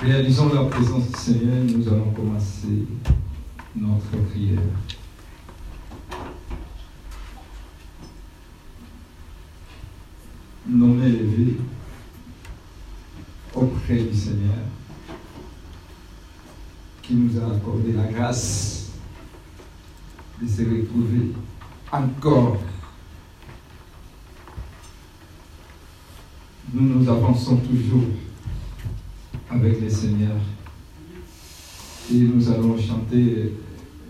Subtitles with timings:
[0.00, 2.86] Réalisons la présence du Seigneur, nous allons commencer
[3.74, 4.60] notre prière.
[10.68, 11.56] Nos élevés
[13.52, 14.54] auprès du Seigneur
[17.02, 18.90] qui nous a accordé la grâce
[20.40, 21.32] de se retrouver
[21.90, 22.58] encore.
[26.72, 28.04] Nous nous avançons toujours
[29.50, 30.36] avec le Seigneur.
[32.12, 33.54] Et nous allons chanter,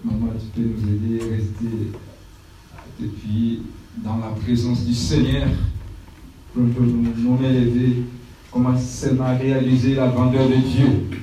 [0.05, 1.93] maman, tu peux nous aider, rester
[3.01, 3.63] depuis
[4.05, 5.49] dans la présence du Seigneur
[6.53, 8.03] pour nous, nous élever,
[8.51, 11.21] commencer à réaliser la grandeur de Dieu.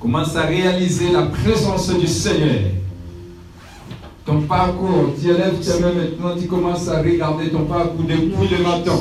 [0.00, 2.72] Commence à réaliser la présence du Seigneur.
[4.24, 8.98] Ton parcours, tu élèves mains maintenant, tu commences à regarder ton parcours depuis le matin.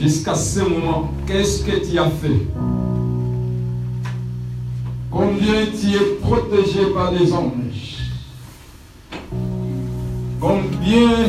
[0.00, 2.46] Jusqu'à ce moment, qu'est-ce que tu as fait?
[5.10, 8.12] Combien tu es protégé par des anges?
[10.40, 11.26] Combien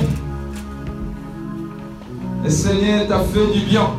[2.44, 3.90] le Seigneur t'a fait du bien?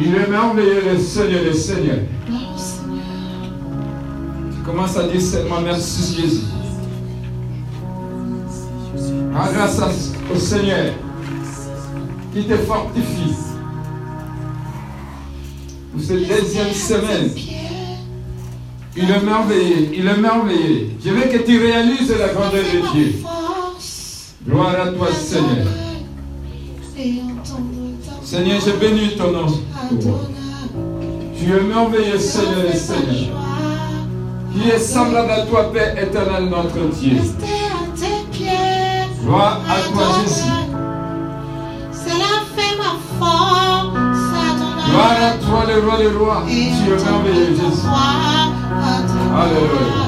[0.00, 1.98] Il est merveilleux le Seigneur, le Seigneur.
[4.54, 6.44] Tu commences à dire seulement merci Jésus.
[9.34, 10.92] Ah, grâce au Seigneur
[12.36, 13.34] qui te fortifie
[15.92, 17.30] pour cette deuxième semaine.
[18.94, 20.90] Il est merveilleux, il est merveilleux.
[21.02, 23.14] Je veux que tu réalises la grandeur de Dieu.
[24.46, 25.66] Gloire à toi, Seigneur.
[28.22, 29.46] Seigneur, je bénis ton nom.
[31.38, 33.34] Tu es merveilleux, Seigneur et Seigneur.
[34.52, 37.18] Qui est semblable à toi, Père éternel, notre Dieu.
[39.22, 40.65] Gloire à toi, Jésus.
[44.86, 46.42] Gloire à toi, le roi des rois.
[46.46, 47.86] Tu es merveilleux, Jésus.
[49.36, 50.05] Alléluia.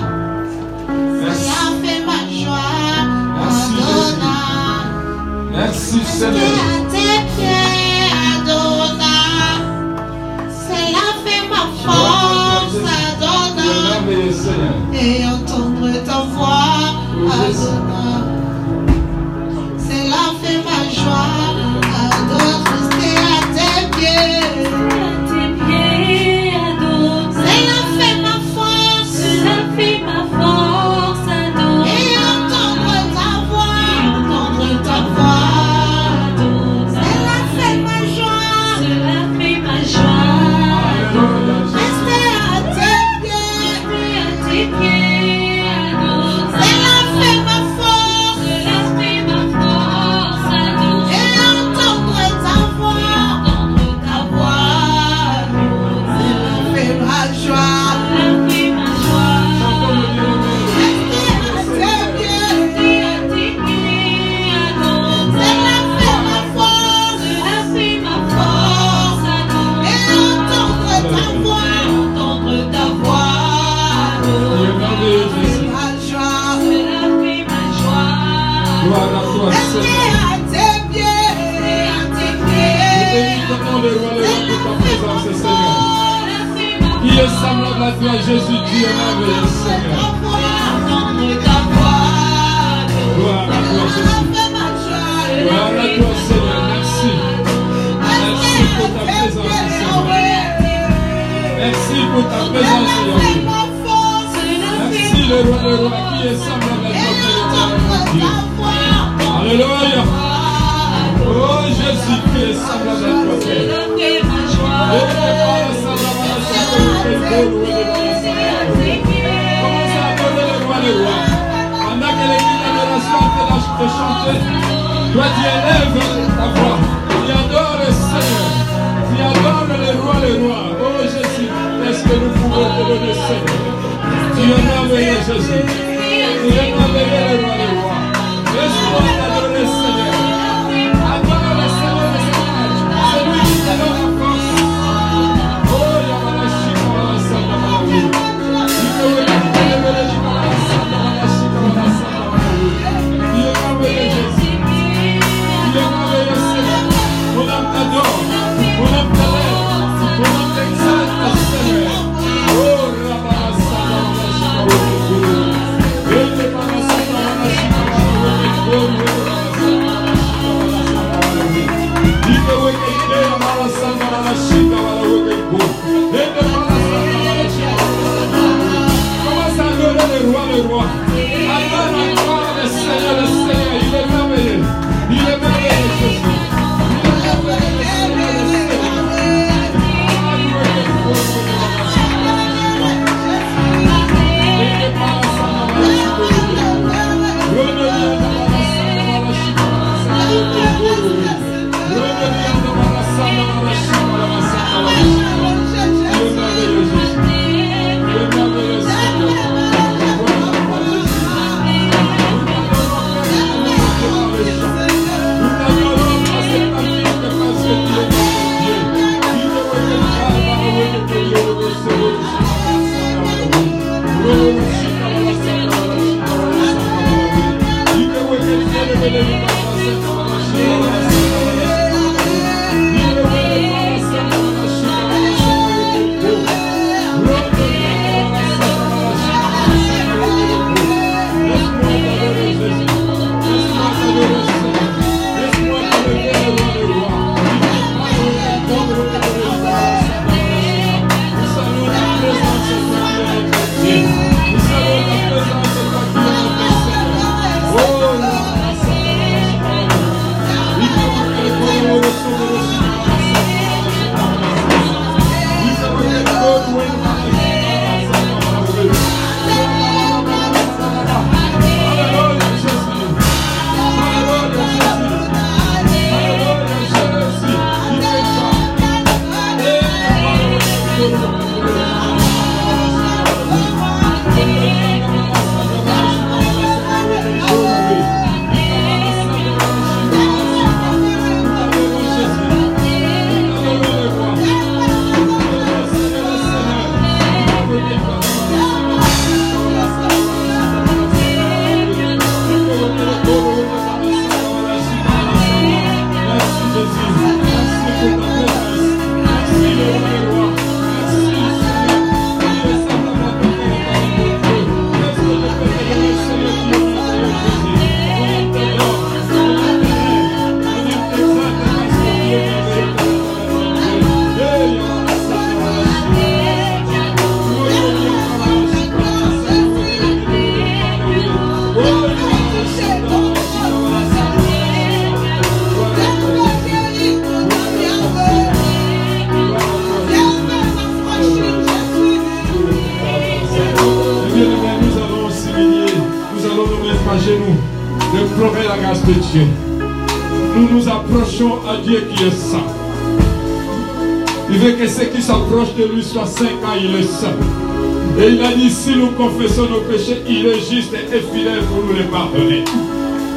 [359.39, 362.65] Confessons nos péchés, il est juste et fidèle pour nous les pardonner.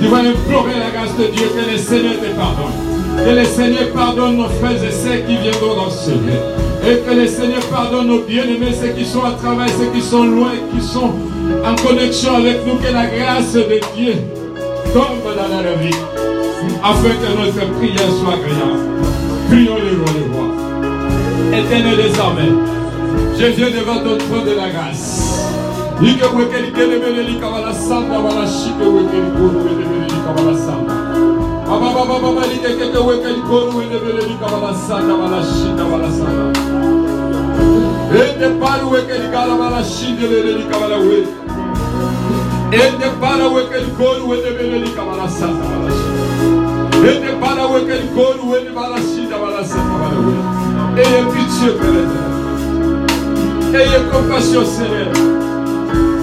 [0.02, 2.74] Tu vas implorer la grâce de Dieu que le Seigneur te pardonne.
[3.18, 6.42] Que le Seigneur pardonne nos frères et sœurs qui viendront dans ce lieu.
[6.90, 10.24] Et que le Seigneur pardonne nos bien-aimés, ceux qui sont à travers, ceux qui sont
[10.24, 11.12] loin, qui sont
[11.64, 12.78] en connexion avec nous.
[12.78, 14.14] Que la grâce de Dieu
[14.94, 15.96] tombe dans leur vie.
[16.84, 18.90] Afin que notre prière soit agréable.
[19.50, 21.60] Prions le roi des rois.
[21.60, 22.58] Éternel des armées,
[23.38, 25.21] je viens devant ton trône de la grâce.
[38.14, 41.24] Ele para o que ele gala malachinde ele cabala ué.
[42.72, 47.08] Ele para o que ele coro ele ele cabala santa malachinde.
[47.08, 50.42] Ele para o que ele coro ele malachinde cabala santa malachinde.
[50.98, 53.82] Ele é pitié pela terra.
[53.84, 55.21] Ele é compaixão serena.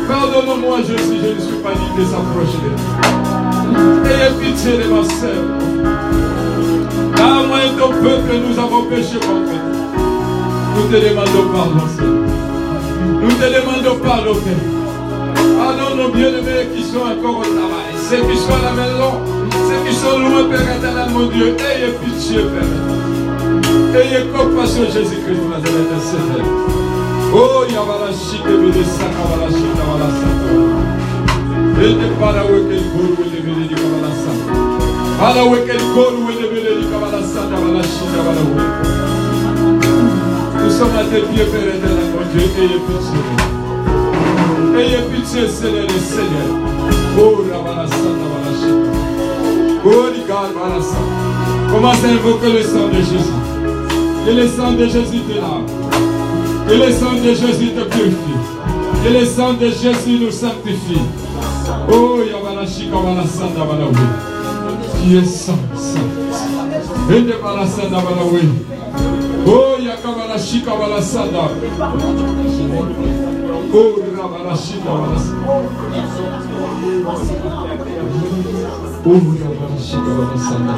[0.09, 2.73] Pardonne-moi, Jésus, je ne suis pas digne de s'approcher.
[4.09, 5.45] Ayez pitié de ma sœur.
[7.15, 9.53] Car moi et ton peuple, nous avons péché contre.
[10.77, 12.29] Nous te demandons pardon, Seigneur.
[13.21, 15.45] Nous te demandons pardon, Père.
[15.59, 17.93] Pardonne nos bien-aimés qui sont encore au travail.
[18.09, 19.21] Ceux qui sont à la maison,
[19.53, 21.55] ceux qui sont loin, Père éternel, mon Dieu.
[21.59, 24.00] Ayez pitié, Père.
[24.00, 26.77] Ayez compassion, Jésus-Christ, Nazareth, Seigneur.
[27.30, 30.49] Oh, Yabala Shike, Bede Saka, Bala Shika, Bala Saka.
[31.78, 34.52] Ede Bala Weke, Guru, Wede Bede, Di Kabala Saka.
[35.20, 38.64] Bala Weke, Guru, Wede Bede, Di Kabala Saka, Bala Shika, Bala Weke.
[40.64, 43.20] Nous sommes à tes pieds, Père éternel, mon Dieu, ayez pitié.
[44.78, 46.50] Ayez pitié, Seigneur, le Seigneur.
[47.18, 48.88] Oh, Rabala Saka, Bala Shika.
[49.85, 51.12] Oh, Digal, Bala Saka.
[51.73, 53.37] Commence à invoquer le sang de Jésus.
[54.25, 55.77] Que le sang de Jésus te lave.
[56.69, 58.39] Que le sang de Jésus te purifie.
[59.03, 61.01] Que le sang de Jésus nous sanctifie.
[61.91, 63.93] Oh, Yabalachika, Balasanda, Balawe.
[65.01, 66.11] Qui est saint, saint.
[67.11, 68.43] Et de Balasanda, Balawe.
[69.47, 71.49] Oh, Yakabalachika, Balasanda.
[73.73, 75.53] Oh, Rabalachika, Balasanda.
[79.07, 80.75] Oh, Rabalachika, Balasanda.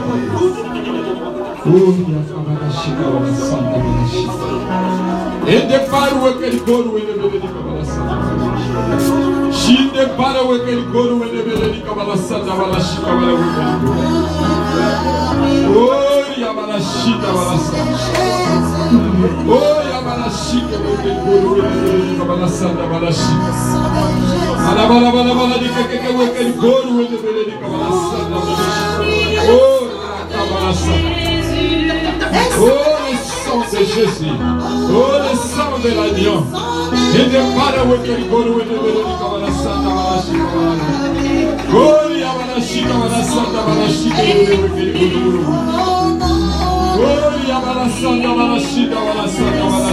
[1.67, 1.83] Oh,
[2.15, 5.30] Yakabalachika, Balasanda, Balasanda.
[5.47, 8.15] Ele é Endepara o ekelikoro enebeleni é kabalasanda.
[9.53, 13.95] Shindepara o ekelikoro enebeleni kabalasanda balashi kabala wekelikoro.
[15.77, 17.97] Oi abalashi kabalasanda.
[19.49, 23.35] Oi abalashi kebekelikoro é enebeleni kabalasanda balashi.
[24.69, 28.81] Alabala bala bala dikeke wekelikoro enebeleni kabalasanda balashi.
[29.51, 29.89] Oi
[30.33, 31.11] kabalasanda.
[32.61, 33.01] Oi
[33.51, 34.21] são de Jesus.
[34.91, 36.41] Oi le sang de l'agneau.
[37.15, 40.87] Et de para wekeli goru wende beledi kabala sanda wala shika wala.
[41.75, 45.43] Oh ya bala shika wala sanda wala shika wende wekeli goru.
[47.03, 49.91] Oh ya bala sanda wala shika wala sanda wala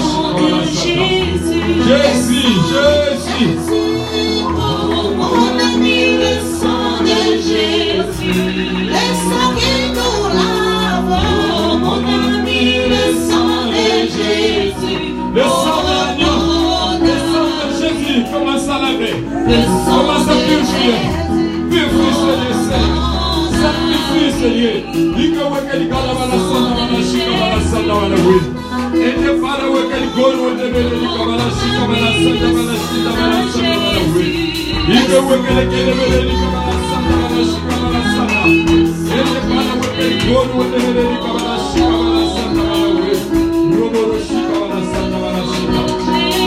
[0.77, 1.57] shika wala sanda.
[1.87, 3.53] Jésus, Jésus.
[5.17, 8.41] Mon ami, le sang de Jésus,
[8.93, 11.17] le sang qui nous lave.
[11.83, 14.96] Mon ami, le sang de Jésus,
[15.35, 16.39] Le sang de l'agneau,
[17.01, 19.17] le sang de Jésus, commence à laver.
[19.85, 20.97] Commence à purifier.
[21.69, 22.97] Purifie, Seigneur.
[23.61, 24.77] Sanctifie, Seigneur.
[25.15, 28.57] Diga o que vai gala para a santa chica, para a santa manachina.
[28.93, 32.37] Ele fala o que ele gola, o que ele gola, diga para a santa manachina,
[32.37, 34.37] para a santa chica, para a santa manachina.
[34.87, 38.05] Diga o que ele quer, o que ele diga para a santa chica, para a
[38.13, 38.85] santa manachina.
[39.17, 42.71] Ele fala o que ele gola, o que ele diga para a santa manachina, para
[42.71, 43.43] a santa
[43.99, 44.46] manachina.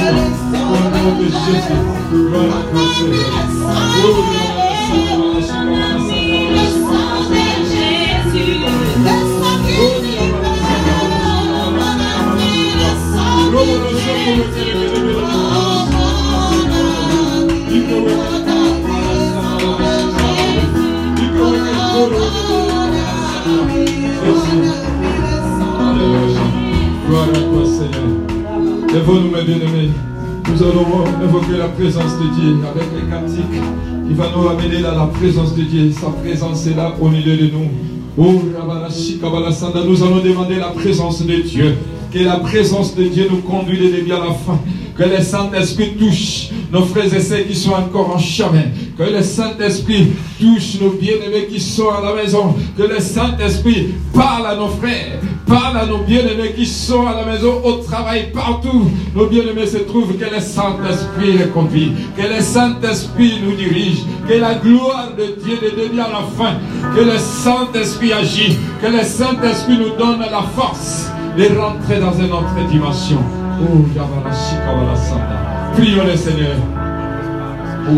[0.00, 0.38] Oui.
[6.90, 7.17] Au
[30.58, 33.62] Nous allons évoquer la présence de Dieu avec les cantiques
[34.08, 35.92] qui va nous ramener dans la présence de Dieu.
[35.92, 37.68] Sa présence est là au milieu de nous.
[38.16, 41.76] Oh, nous allons demander la présence de Dieu.
[42.12, 44.58] Que la présence de Dieu nous conduise de début à la fin.
[44.96, 48.64] Que le Saint-Esprit touche nos frères et sœurs qui sont encore en chemin.
[48.96, 50.08] Que le Saint-Esprit
[50.40, 52.56] touche nos bien-aimés qui sont à la maison.
[52.76, 57.24] Que le Saint-Esprit parle à nos frères, parle à nos bien-aimés qui sont à la
[57.24, 58.90] maison, au travail, partout.
[59.14, 60.16] Nos bien-aimés se trouvent.
[60.16, 61.92] Que le Saint-Esprit les conduit.
[62.16, 64.04] Que le Saint-Esprit nous dirige.
[64.28, 66.54] Que la gloire de Dieu ne devienne à la fin.
[66.94, 68.56] Que le Saint-Esprit agit.
[68.80, 73.18] Que le Saint-Esprit nous donne la force de rentrer dans une autre dimension.
[73.60, 73.84] Oh.
[75.74, 76.56] Prions le Seigneur.
[77.88, 77.92] Oh.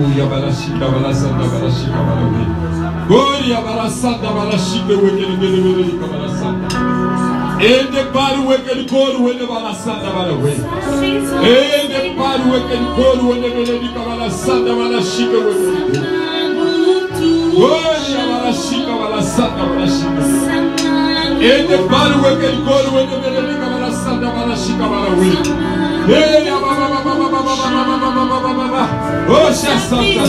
[6.72, 6.79] Oh.
[7.60, 10.52] endebali wekelikoli wenebalasanda balawe
[11.82, 16.00] endebali wekelikoli wenebelelika balasanda balashike wekeliko
[17.64, 20.22] oya balashika balasanda balashika
[21.54, 25.28] endebali wekelikoli wenebelelika balasanda balashika balawe
[26.08, 28.82] eya bababababababababababa
[29.28, 30.24] osha santa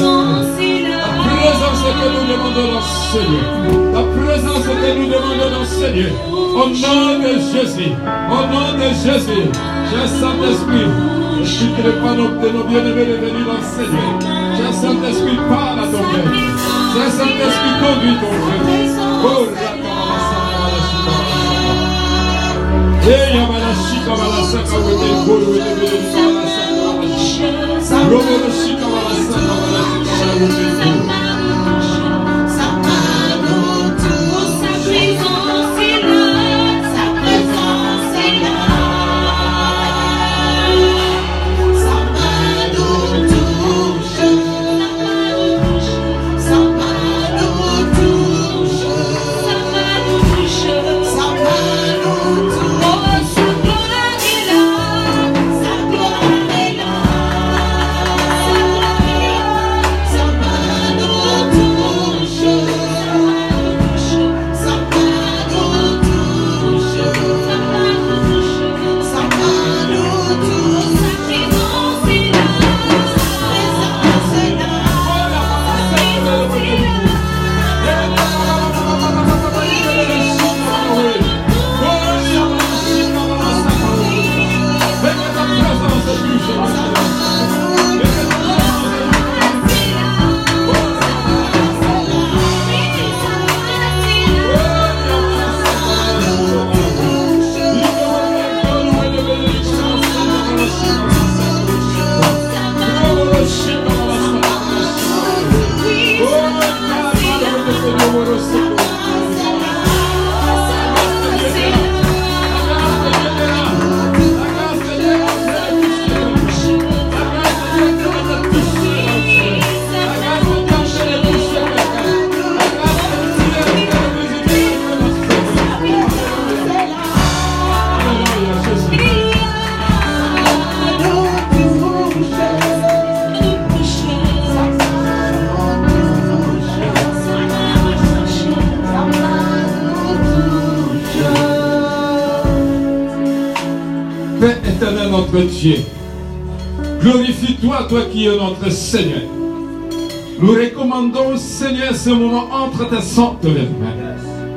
[1.41, 2.81] présence que nous demandons
[3.11, 3.45] Seigneur.
[3.93, 6.13] La présence que nous demandons Seigneur.
[6.31, 7.91] Au nom de Jésus.
[8.29, 9.45] Au nom de Jésus.
[9.89, 10.89] Cher Saint-Esprit.
[11.43, 14.11] Quitterai pas nos, de nos bien-aimés de venir dans Seigneur.
[14.57, 16.37] Cher Saint-Esprit, parle à ton peuple.
[16.93, 18.69] Cher Saint-Esprit, conduis ton peuple.
[19.25, 19.47] Oh,
[23.03, 24.77] Hey, Yamalashika Malasaka,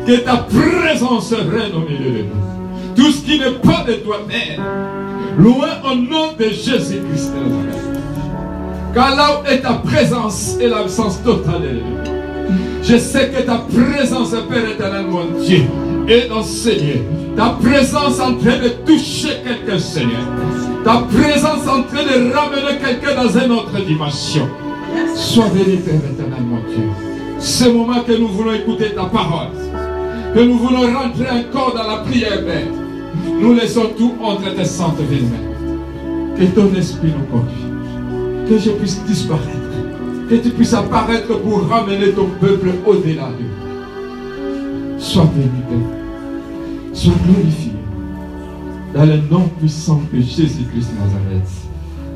[0.07, 2.95] Que ta présence règne au milieu de nous.
[2.95, 4.61] Tout ce qui n'est pas de toi, Père,
[5.37, 7.33] loin au nom de Jésus-Christ.
[8.95, 12.15] Car là où est ta présence et l'absence totale de nous.
[12.83, 15.63] Je sais que ta présence, Père éternel, mon Dieu,
[16.07, 16.99] est dans Seigneur.
[17.37, 20.23] Ta présence en train de toucher quelqu'un, Seigneur.
[20.85, 24.49] Ta présence en train de ramener quelqu'un dans une autre dimension.
[25.17, 27.04] Sois béni, Père éternel, mon Dieu.
[27.45, 29.49] Ce moment que nous voulons écouter ta parole,
[30.35, 32.69] que nous voulons rentrer encore dans la prière, Père,
[33.39, 36.39] nous laissons tout entre tes saintes mains.
[36.39, 38.49] Que ton esprit nous conduise.
[38.49, 39.45] Que je puisse disparaître.
[40.31, 44.99] Que tu puisses apparaître pour ramener ton peuple au-delà de nous.
[44.99, 46.95] Sois béni, Père.
[46.95, 47.73] Sois glorifié.
[48.95, 51.51] Dans le nom puissant de Jésus-Christ de Nazareth.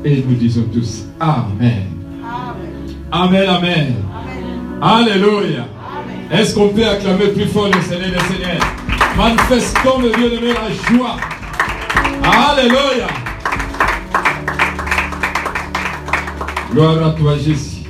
[0.03, 1.85] Et nous disons tous Amen.
[3.11, 3.93] Amen, Amen.
[4.81, 5.67] Alléluia.
[6.31, 8.59] Est-ce qu'on peut acclamer plus fort le Seigneur, le Seigneur
[9.17, 11.17] Manifestons le bien-aimé la joie.
[12.23, 13.07] Alléluia.
[16.71, 17.83] Gloire à toi, Jésus.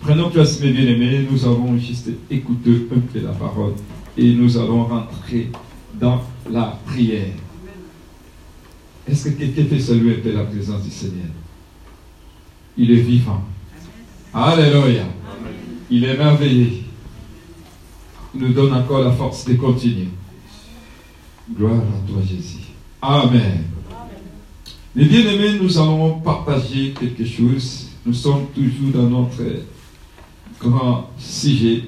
[0.00, 1.28] Prenons place, mes bien-aimés.
[1.30, 3.74] Nous allons juste écouter un peu la parole
[4.16, 5.52] et nous allons rentrer
[5.94, 7.34] dans la prière.
[9.08, 11.30] Est-ce que quelqu'un peut saluer un la présence du Seigneur?
[12.76, 13.44] Il est vivant.
[14.34, 15.04] Alléluia.
[15.90, 16.70] Il est merveilleux.
[18.34, 20.08] Il nous donne encore la force de continuer.
[21.52, 22.68] Gloire à toi, Jésus.
[23.02, 23.64] Amen.
[24.94, 27.88] Mes bien-aimés, nous allons partager quelque chose.
[28.06, 29.42] Nous sommes toujours dans notre
[30.60, 31.84] grand sujet.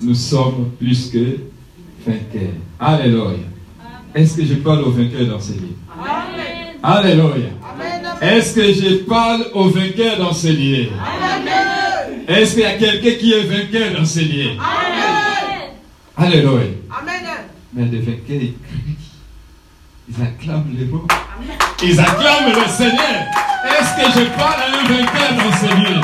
[0.00, 1.38] Nous sommes plus que
[2.06, 2.54] vainqueurs.
[2.78, 3.38] Alléluia.
[4.14, 5.38] Est-ce que je parle aux vainqueurs dans?
[6.82, 7.50] Alléluia.
[8.22, 10.88] Est-ce que je parle aux vainqueurs dans ces lieux?
[12.28, 14.50] Est-ce qu'il y a quelqu'un qui est vainqueur dans ces lieux?
[16.16, 16.64] Alléluia.
[17.72, 18.96] Mais les vainqueurs, ils crient.
[20.08, 21.06] Ils acclament les mots.
[21.82, 23.18] Ils acclament le Seigneur.
[23.64, 26.00] Est-ce que je parle à un vainqueur dans ce lieu?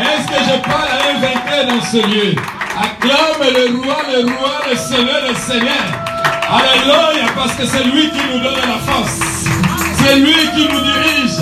[0.00, 2.34] Est-ce que je parle à un vainqueur dans ce lieu?
[2.76, 5.84] Acclame le roi, le roi, le Seigneur, le Seigneur.
[6.48, 9.20] Alléluia, parce que c'est lui qui nous donne la force.
[9.98, 11.38] C'est lui qui nous dirige.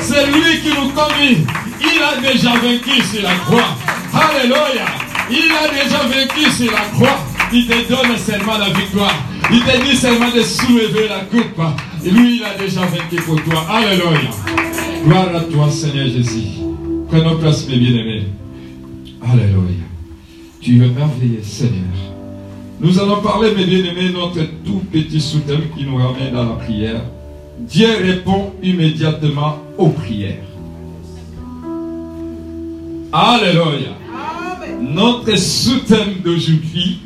[0.00, 1.46] C'est lui qui nous conduit.
[1.84, 3.76] Il a déjà vaincu sur la croix.
[4.12, 4.86] Alléluia.
[5.30, 7.18] Il a déjà vaincu sur la croix.
[7.52, 9.14] Il te donne seulement la victoire.
[9.50, 11.60] Il te dit seulement de soulever la coupe.
[12.04, 13.66] Et lui, il a déjà vaincu pour toi.
[13.70, 14.30] Alléluia.
[15.04, 16.60] Gloire à toi, Seigneur Jésus.
[17.08, 18.24] Prenons place, mes bien-aimés.
[19.22, 19.84] Alléluia.
[20.60, 21.84] Tu es merveilleux, Seigneur.
[22.80, 27.02] Nous allons parler, mes bien-aimés, notre tout petit soutien qui nous ramène dans la prière.
[27.58, 30.53] Dieu répond immédiatement aux prières.
[33.16, 33.90] Alléluia.
[34.80, 36.98] Notre sous-thème d'aujourd'hui,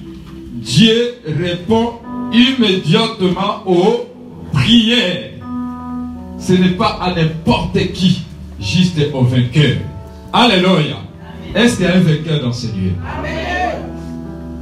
[0.54, 1.96] Dieu répond
[2.32, 4.06] immédiatement aux
[4.50, 5.32] prières.
[6.38, 8.22] Ce n'est pas à n'importe qui,
[8.58, 9.76] juste au vainqueur.
[10.32, 10.96] Alléluia.
[11.54, 12.92] Est-ce qu'il y a un vainqueur dans ce lieu?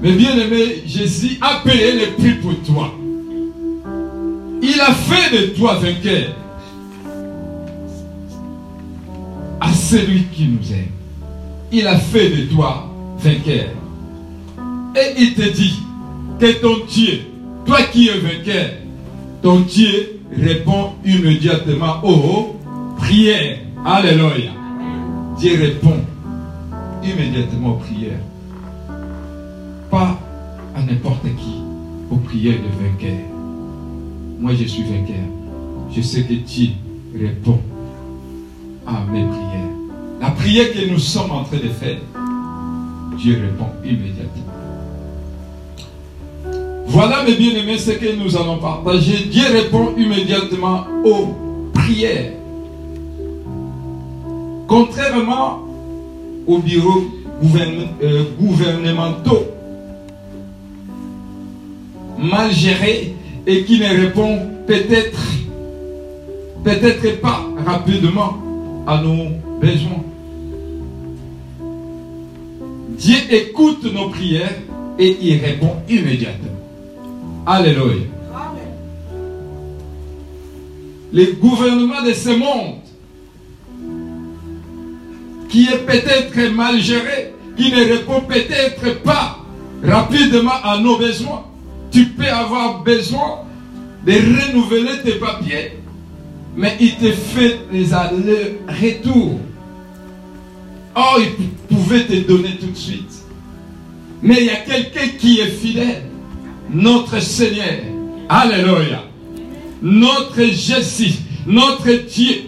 [0.03, 2.93] Mais bien aimé, Jésus a payé le prix pour toi.
[4.63, 6.35] Il a fait de toi vainqueur
[9.61, 10.96] à celui qui nous aime.
[11.79, 13.69] Il a fait de toi vainqueur.
[14.97, 15.79] Et il te dit
[16.41, 17.21] que ton Dieu,
[17.67, 18.71] toi qui es vainqueur,
[19.43, 22.57] ton Dieu répond immédiatement aux
[22.97, 23.59] prières.
[23.85, 24.53] Alléluia.
[25.39, 25.99] Dieu répond
[27.05, 28.21] immédiatement aux prières.
[29.91, 30.19] Pas
[30.75, 31.61] à n'importe qui,
[32.11, 33.21] aux prières de vainqueur.
[34.41, 35.27] Moi, je suis vainqueur.
[35.95, 36.71] Je sais que Dieu
[37.15, 37.61] répond
[38.87, 39.76] à mes prières.
[40.27, 41.99] La prière que nous sommes en train de faire,
[43.17, 44.43] Dieu répond immédiatement.
[46.89, 49.27] Voilà, mes bien-aimés, ce que nous allons partager.
[49.31, 51.29] Dieu répond immédiatement aux
[51.73, 52.33] prières.
[54.67, 55.61] Contrairement
[56.45, 57.05] aux bureaux
[58.03, 59.47] euh, gouvernementaux
[62.19, 63.15] mal gérés
[63.47, 65.21] et qui ne répondent peut-être
[66.65, 68.39] peut-être pas rapidement
[68.89, 69.29] à nos
[69.61, 70.03] besoins.
[72.99, 74.55] Dieu écoute nos prières
[74.99, 76.51] et il répond immédiatement.
[77.47, 78.07] Alléluia.
[81.13, 82.81] Le gouvernement de ce monde
[85.49, 89.39] qui est peut-être mal géré, qui ne répond peut-être pas
[89.85, 91.45] rapidement à nos besoins.
[91.91, 93.45] Tu peux avoir besoin
[94.07, 95.73] de renouveler tes papiers,
[96.57, 99.41] mais il te fait les allers-retours.
[100.99, 103.23] Oh, il pouvait te donner tout de suite.
[104.23, 106.05] Mais il y a quelqu'un qui est fidèle.
[106.73, 107.81] Notre Seigneur.
[108.31, 109.05] Alléluia.
[109.83, 111.17] Notre Jésus.
[111.47, 112.45] Notre Dieu.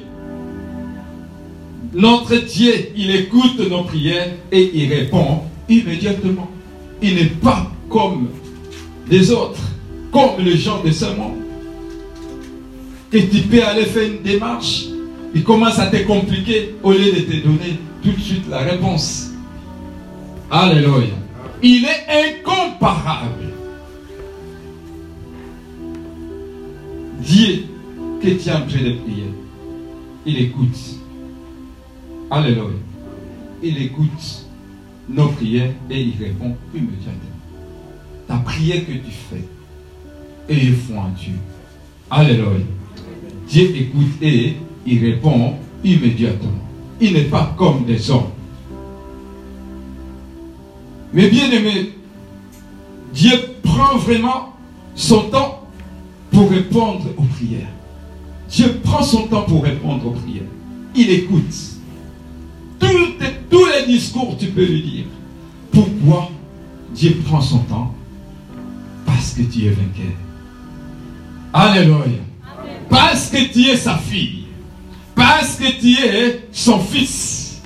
[1.93, 6.51] Notre Dieu, il écoute nos prières et il répond immédiatement.
[7.03, 8.29] Il n'est pas comme
[9.11, 9.61] les autres,
[10.13, 11.39] comme les gens de ce monde.
[13.11, 14.85] Que tu peux aller faire une démarche,
[15.35, 19.31] il commence à te compliquer au lieu de te donner tout de suite la réponse.
[20.51, 21.15] Alléluia.
[21.63, 23.53] Il est incomparable.
[27.21, 27.65] Dieu
[28.23, 29.31] que tu es en train de prier,
[30.25, 30.79] il écoute.
[32.31, 32.79] Alléluia.
[33.63, 34.47] Il écoute
[35.09, 37.13] nos prières et il répond immédiatement.
[38.27, 39.45] Ta prière que tu fais,
[40.49, 41.35] et foi en Dieu.
[42.11, 42.65] Alléluia.
[43.49, 44.57] Dieu écoute et
[44.87, 46.68] il répond immédiatement.
[47.01, 48.31] Il n'est pas comme des hommes.
[51.13, 51.93] Mais bien aimé,
[53.15, 54.55] Dieu prend vraiment
[54.95, 55.67] son temps
[56.31, 57.69] pour répondre aux prières.
[58.51, 60.43] Dieu prend son temps pour répondre aux prières.
[60.95, 61.55] Il écoute.
[63.87, 65.05] les discours, tu peux lui dire.
[65.71, 66.31] Pourquoi
[66.95, 67.95] Dieu prend son temps
[69.07, 70.17] Parce que tu es vainqueur.
[71.53, 72.21] Alléluia.
[72.89, 74.38] Parce que tu es sa fille.
[75.19, 77.61] Parce que tu es son fils.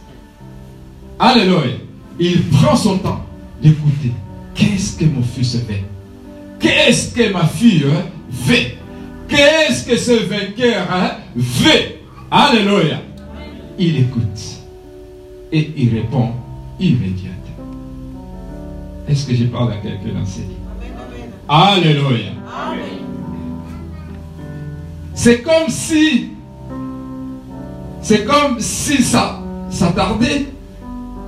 [1.19, 1.77] Alléluia.
[2.19, 3.25] Il prend son temps
[3.63, 4.13] d'écouter.
[4.55, 5.85] Qu'est-ce que mon fils fait
[6.59, 7.85] Qu'est-ce que ma fille
[8.31, 8.79] fait
[9.29, 10.87] Qu'est-ce que ce vainqueur
[11.39, 13.03] fait Alléluia.
[13.79, 14.41] Il écoute.
[15.53, 16.31] Et il répond
[16.81, 17.37] immédiatement.
[19.07, 20.45] Est-ce que je parle à quelqu'un dans cette
[21.49, 22.31] Alléluia.
[25.15, 26.31] C'est comme si,
[28.03, 30.47] c'est comme si ça, ça tardait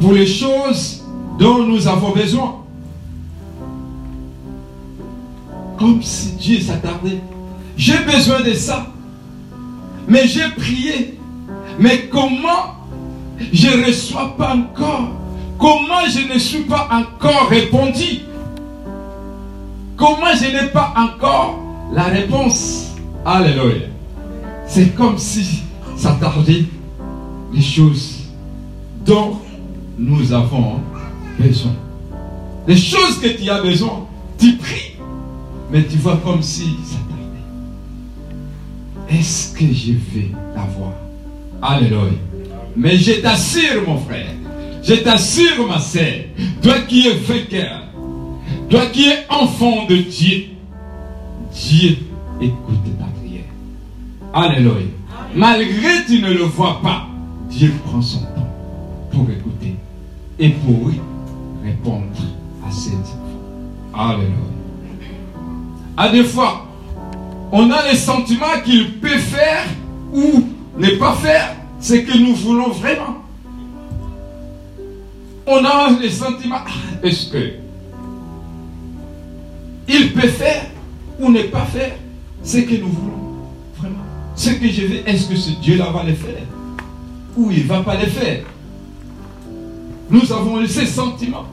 [0.00, 1.02] pour les choses
[1.38, 2.56] dont nous avons besoin.
[5.78, 7.20] Comme si Dieu s'attardait.
[7.76, 8.87] J'ai besoin de ça.
[10.06, 11.18] Mais j'ai prié.
[11.78, 12.74] Mais comment
[13.52, 15.10] je ne reçois pas encore?
[15.58, 18.20] Comment je ne suis pas encore répondu?
[19.96, 21.60] Comment je n'ai pas encore
[21.92, 22.92] la réponse?
[23.24, 23.87] Alléluia.
[24.66, 25.63] C'est comme si
[26.20, 26.64] tardait
[27.52, 28.20] les choses
[29.04, 29.38] dont
[29.98, 30.80] nous avons
[31.38, 31.72] besoin.
[32.66, 34.07] Les choses que tu as besoin,
[34.38, 34.92] tu pries,
[35.70, 39.18] mais tu vois comme si ça tardait.
[39.18, 40.92] Est-ce que je vais l'avoir?
[41.61, 42.12] Alléluia.
[42.76, 44.30] Mais je t'assure, mon frère,
[44.83, 46.24] je t'assure, ma sœur,
[46.62, 47.83] toi qui es vainqueur,
[48.68, 50.46] toi qui es enfant de Dieu,
[51.52, 51.98] Dieu
[52.40, 53.44] écoute ta prière.
[54.33, 54.87] Alléluia.
[55.35, 57.09] Malgré tu ne le vois pas,
[57.51, 58.49] Dieu prend son temps
[59.11, 59.75] pour écouter
[60.38, 60.90] et pour
[61.62, 62.07] répondre
[62.66, 64.12] à cette voix.
[64.12, 64.35] Alléluia.
[65.97, 66.66] À des fois,
[67.51, 69.66] on a le sentiment qu'il peut faire
[70.12, 70.44] ou
[70.79, 73.16] ne pas faire ce que nous voulons vraiment.
[75.47, 77.53] On a le sentiment, ah, est-ce que
[79.88, 80.66] il peut faire
[81.20, 81.92] ou ne pas faire
[82.42, 83.23] ce que nous voulons
[84.37, 86.42] Ce que je veux, est-ce que ce Dieu-là va le faire?
[87.37, 88.44] Ou il ne va pas le faire?
[90.11, 91.47] Nous avons ces sentiments.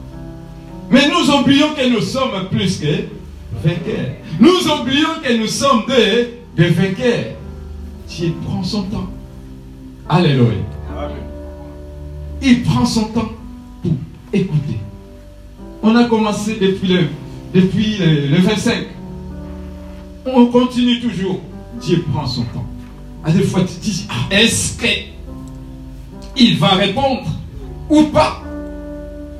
[0.90, 3.04] Mais nous oublions que nous sommes plus que
[3.64, 4.14] vainqueurs.
[4.40, 7.34] Nous oublions que nous sommes des, des vainqueurs.
[8.08, 9.08] Dieu prend son temps.
[10.08, 10.52] Alléluia.
[12.42, 13.30] Il prend son temps
[13.82, 13.92] pour
[14.32, 14.78] écouter.
[15.82, 17.06] On a commencé depuis le,
[17.54, 18.86] depuis le, 25.
[20.26, 21.40] On continue toujours.
[21.80, 22.66] Dieu prend son temps.
[23.24, 27.24] À des fois, tu te dis, ah, est-ce qu'il va répondre
[27.88, 28.42] ou pas?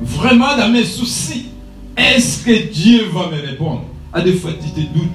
[0.00, 1.46] Vraiment, dans mes soucis,
[1.96, 3.82] est-ce que Dieu va me répondre?
[4.12, 5.10] À des fois, tu te doutes,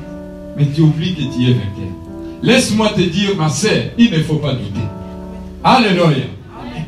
[0.58, 1.94] mais tu oublies que tu es vainqueur.
[2.42, 4.86] Laisse-moi te dire, ma sœur, il ne faut pas douter.
[5.64, 6.26] Alléluia.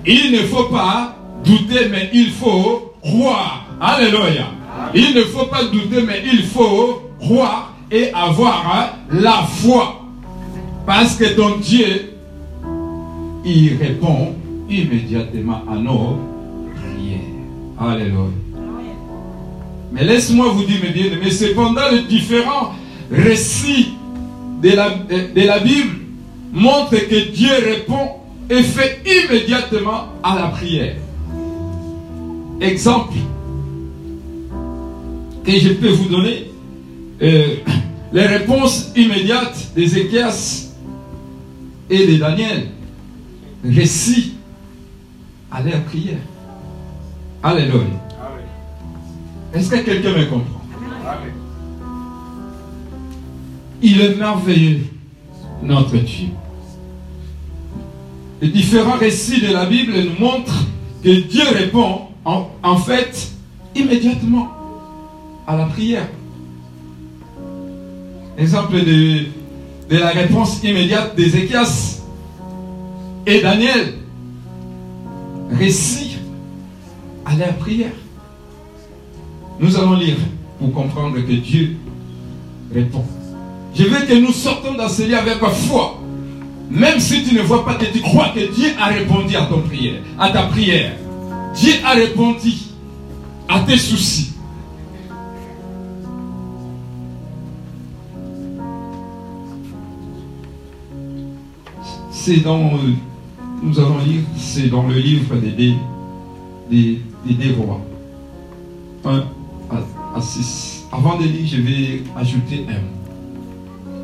[0.05, 3.65] Il ne faut pas douter, mais il faut croire.
[3.79, 4.47] Alléluia.
[4.93, 9.98] Il ne faut pas douter, mais il faut croire et avoir hein, la foi.
[10.89, 12.13] Parce que ton Dieu,
[13.45, 14.33] il répond
[14.67, 16.17] immédiatement à nos
[16.73, 17.19] prières.
[17.79, 18.31] Alléluia.
[19.91, 22.71] Mais laisse-moi vous dire, mes bien mais cependant, les différents
[23.11, 23.89] récits
[24.63, 25.91] de la, de la Bible
[26.53, 28.09] montrent que Dieu répond
[28.49, 30.95] et fait immédiatement à la prière.
[32.61, 33.13] Exemple
[35.43, 36.47] que je peux vous donner,
[37.21, 37.57] euh,
[38.11, 40.68] les réponses immédiates d'Ézéchias
[41.89, 42.67] et de Daniel,
[43.63, 44.33] récit
[45.51, 46.19] à leur prière.
[47.41, 47.83] Alléluia.
[49.53, 50.61] Est-ce que quelqu'un me comprend?
[53.81, 54.85] Il est merveilleux,
[55.63, 56.27] notre Dieu.
[58.41, 60.65] Les différents récits de la Bible nous montrent
[61.03, 63.31] que Dieu répond en, fait
[63.75, 64.49] immédiatement
[65.47, 66.07] à la prière.
[68.37, 69.25] Exemple de,
[69.89, 72.01] de la réponse immédiate d'Ézéchias
[73.25, 73.95] et Daniel.
[75.51, 76.17] Récit
[77.25, 77.91] à la prière.
[79.59, 80.17] Nous allons lire
[80.59, 81.77] pour comprendre que Dieu
[82.73, 83.03] répond.
[83.75, 85.99] Je veux que nous sortons dans ce avec la foi.
[86.69, 89.61] Même si tu ne vois pas que tu crois que Dieu a répondu à ton
[89.61, 90.93] prière, à ta prière.
[91.55, 92.53] Dieu a répondu
[93.47, 94.33] à tes soucis.
[102.21, 102.71] C'est dans,
[103.63, 105.73] nous allons lire, c'est dans le livre des,
[106.69, 107.79] des, des, rois.
[109.05, 109.23] 1
[110.15, 110.87] à 6.
[110.91, 113.95] Avant de lire, je vais ajouter un mot.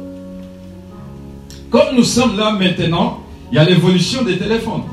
[1.69, 3.19] Comme nous sommes là maintenant,
[3.51, 4.83] il y a l'évolution des téléphones.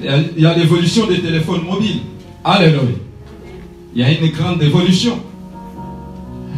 [0.00, 2.00] Il y a- il y a l'évolution des téléphones mobiles.
[2.44, 2.82] Alléluia.
[3.94, 5.18] Il y a une grande évolution.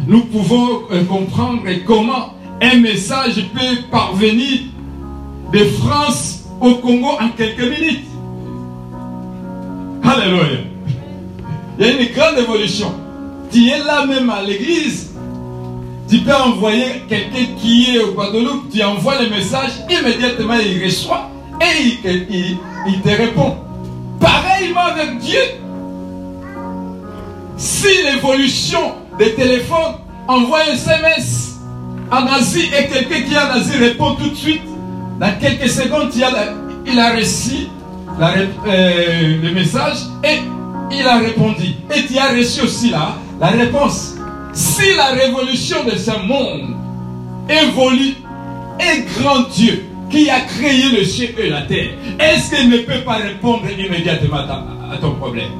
[0.05, 4.59] Nous pouvons euh, comprendre comment un message peut parvenir
[5.51, 8.05] de France au Congo en quelques minutes.
[10.03, 10.43] Alléluia.
[11.77, 12.91] Il y a une grande évolution.
[13.51, 15.11] Tu es là même à l'église.
[16.09, 21.29] Tu peux envoyer quelqu'un qui est au Guadeloupe, tu envoies le message, immédiatement il reçoit
[21.61, 21.99] et
[22.87, 23.57] il, te répond.
[24.19, 25.39] Pareillement avec Dieu.
[27.57, 31.59] Si l'évolution des téléphones envoie un SMS
[32.11, 34.61] en Asie et quelqu'un qui est en Asie répond tout de suite,
[35.19, 36.23] dans quelques secondes, il
[36.99, 37.67] a, reçu
[38.21, 40.37] euh, le message et
[40.91, 41.73] il a répondu.
[41.95, 44.15] Et tu as reçu aussi la, la réponse.
[44.53, 46.75] Si la révolution de ce monde
[47.49, 48.15] évolue,
[48.79, 53.03] un grand Dieu qui a créé le ciel et la terre, est-ce qu'il ne peut
[53.05, 55.51] pas répondre immédiatement à ton problème?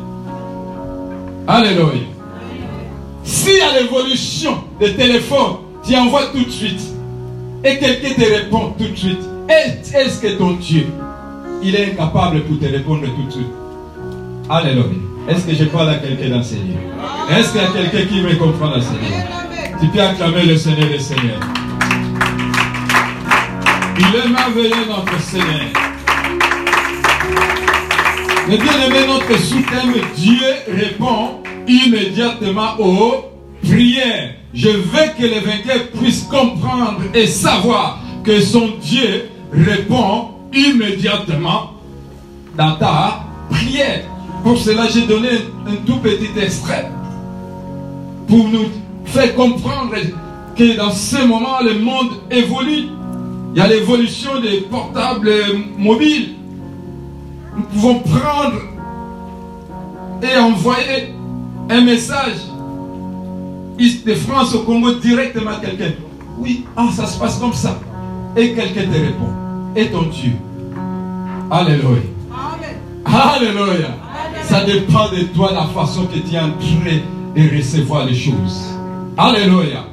[1.48, 2.02] Alléluia.
[3.24, 6.82] Si à l'évolution des téléphones, tu envoies tout de suite
[7.64, 10.88] et quelqu'un te répond tout de suite, est- est-ce que ton Dieu,
[11.64, 13.48] il est incapable pour te répondre tout de suite?
[14.50, 14.84] Alléluia.
[15.30, 18.36] Est-ce que je parle à quelqu'un dans lieu Est-ce qu'il y a quelqu'un qui me
[18.36, 18.84] comprend dans lieu
[19.80, 21.40] Tu peux acclamer le Seigneur le Seigneur.
[24.00, 25.68] Il est merveilleux notre Seigneur.
[28.48, 30.40] Mais bien aimé, notre sous-thème, Dieu
[30.74, 33.26] répond immédiatement aux
[33.64, 34.32] prières.
[34.54, 41.74] Je veux que les vainqueurs puissent comprendre et savoir que son Dieu répond immédiatement
[42.58, 44.04] dans ta prière.
[44.44, 46.90] Pour cela, j'ai donné un, un tout petit extrait
[48.28, 48.68] pour nous
[49.06, 49.96] faire comprendre
[50.56, 52.88] que dans ce moment, le monde évolue.
[53.54, 55.32] Il y a l'évolution des portables
[55.78, 56.36] mobiles.
[57.58, 58.60] Nous pouvons prendre
[60.22, 61.14] et envoyer
[61.70, 62.36] un message
[64.06, 65.94] de France au Congo directement à quelqu'un.
[66.38, 67.80] Oui, ah, ça se passe comme ça.
[68.36, 69.39] Et quelqu'un te répond.
[69.76, 70.34] Et ton Dieu.
[71.52, 72.02] Alléluia.
[73.06, 73.90] Alléluia.
[74.44, 77.00] Ça dépend de toi la façon que tu es en train
[77.36, 78.62] de recevoir les choses.
[79.18, 79.86] Alléluia.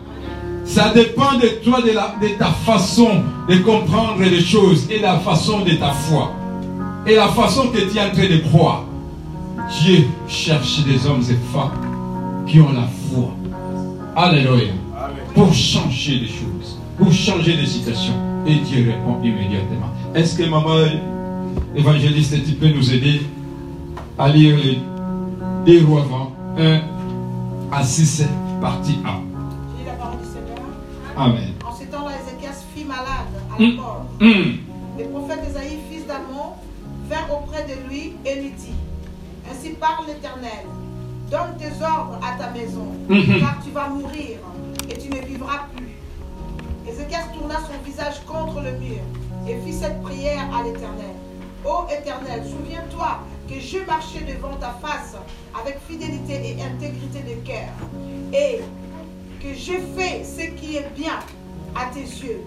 [0.64, 5.18] Ça dépend de toi, de, la- de ta façon de comprendre les choses et la
[5.20, 6.32] façon de ta foi.
[7.06, 8.84] Et la façon que tu es en train de croire.
[9.82, 13.30] Dieu cherche des hommes et femmes qui ont la foi.
[14.16, 14.72] Alléluia.
[15.34, 18.14] Pour changer les choses, pour changer les situations.
[18.46, 19.90] Et Dieu répond immédiatement.
[20.14, 20.76] Est-ce que maman
[21.74, 23.22] évangéliste, tu peux nous aider
[24.18, 24.78] à lire les
[25.66, 26.32] deux rois avant?
[26.58, 26.80] 1
[27.72, 28.24] à 6,
[28.60, 29.08] partie 1.
[29.78, 30.64] J'ai la parole du Seigneur.
[31.16, 31.52] Amen.
[31.66, 33.06] En ces temps-là, Ézéchias fit malade
[33.56, 34.06] à la Hum, mort.
[34.20, 34.56] hum.
[34.98, 36.54] Le prophète Esaïe, fils d'Amon,
[37.10, 38.72] vint auprès de lui et lui dit
[39.50, 40.64] Ainsi parle l'Éternel,
[41.30, 43.40] donne tes ordres à ta maison, Mhm.
[43.40, 44.38] car tu vas mourir
[44.88, 45.85] et tu ne vivras plus.
[46.88, 49.00] Ézéchias tourna son visage contre le mur
[49.48, 51.14] et fit cette prière à l'Éternel.
[51.64, 53.18] Ô Éternel, souviens-toi
[53.48, 55.16] que je marchais devant ta face
[55.60, 57.70] avec fidélité et intégrité de cœur,
[58.32, 58.60] et
[59.42, 61.18] que j'ai fait ce qui est bien
[61.74, 62.42] à tes yeux.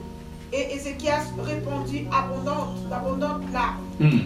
[0.54, 3.84] Et Ézéchias répondit abondante, d'abondantes larmes.
[4.02, 4.22] Hum.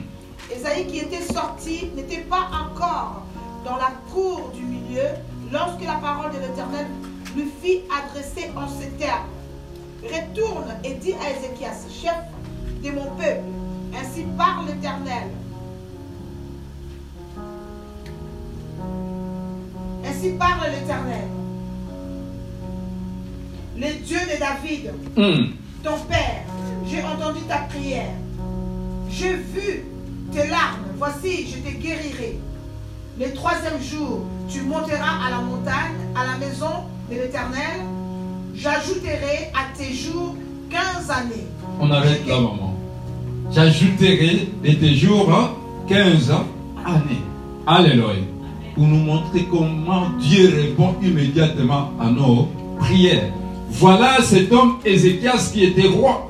[0.56, 3.24] Ésaïe qui était sorti n'était pas encore
[3.66, 5.08] dans la cour du milieu
[5.52, 6.88] lorsque la parole de l'Éternel
[7.36, 9.28] lui fit adresser en ces termes.
[10.04, 12.16] Retourne et dis à Ézéchias, chef
[12.84, 13.44] de mon peuple,
[13.98, 15.30] ainsi parle l'Éternel.
[20.06, 21.28] Ainsi parle l'Éternel.
[23.78, 25.54] Le Dieu de David, Hum.
[25.84, 26.44] ton père,
[26.86, 28.12] j'ai entendu ta prière.
[29.10, 29.86] J'ai vu
[30.32, 30.80] tes larmes.
[30.98, 32.40] Voici, je te guérirai.
[33.20, 37.82] Le troisième jour, tu monteras à la montagne, à la maison de l'Éternel.
[38.56, 40.36] J'ajouterai à tes jours
[40.70, 41.48] 15 années.
[41.80, 42.76] On arrête là, maman.
[43.52, 45.52] J'ajouterai de tes jours hein,
[45.88, 46.32] 15
[46.86, 47.22] années.
[47.68, 48.08] Alléluia.
[48.76, 52.48] Pour nous montrer comment Dieu répond immédiatement à nos
[52.80, 53.32] prières.
[53.70, 56.30] Voilà cet homme Ézéchias qui était roi.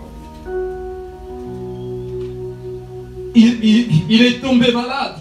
[3.36, 5.16] Il- il est tombé malade.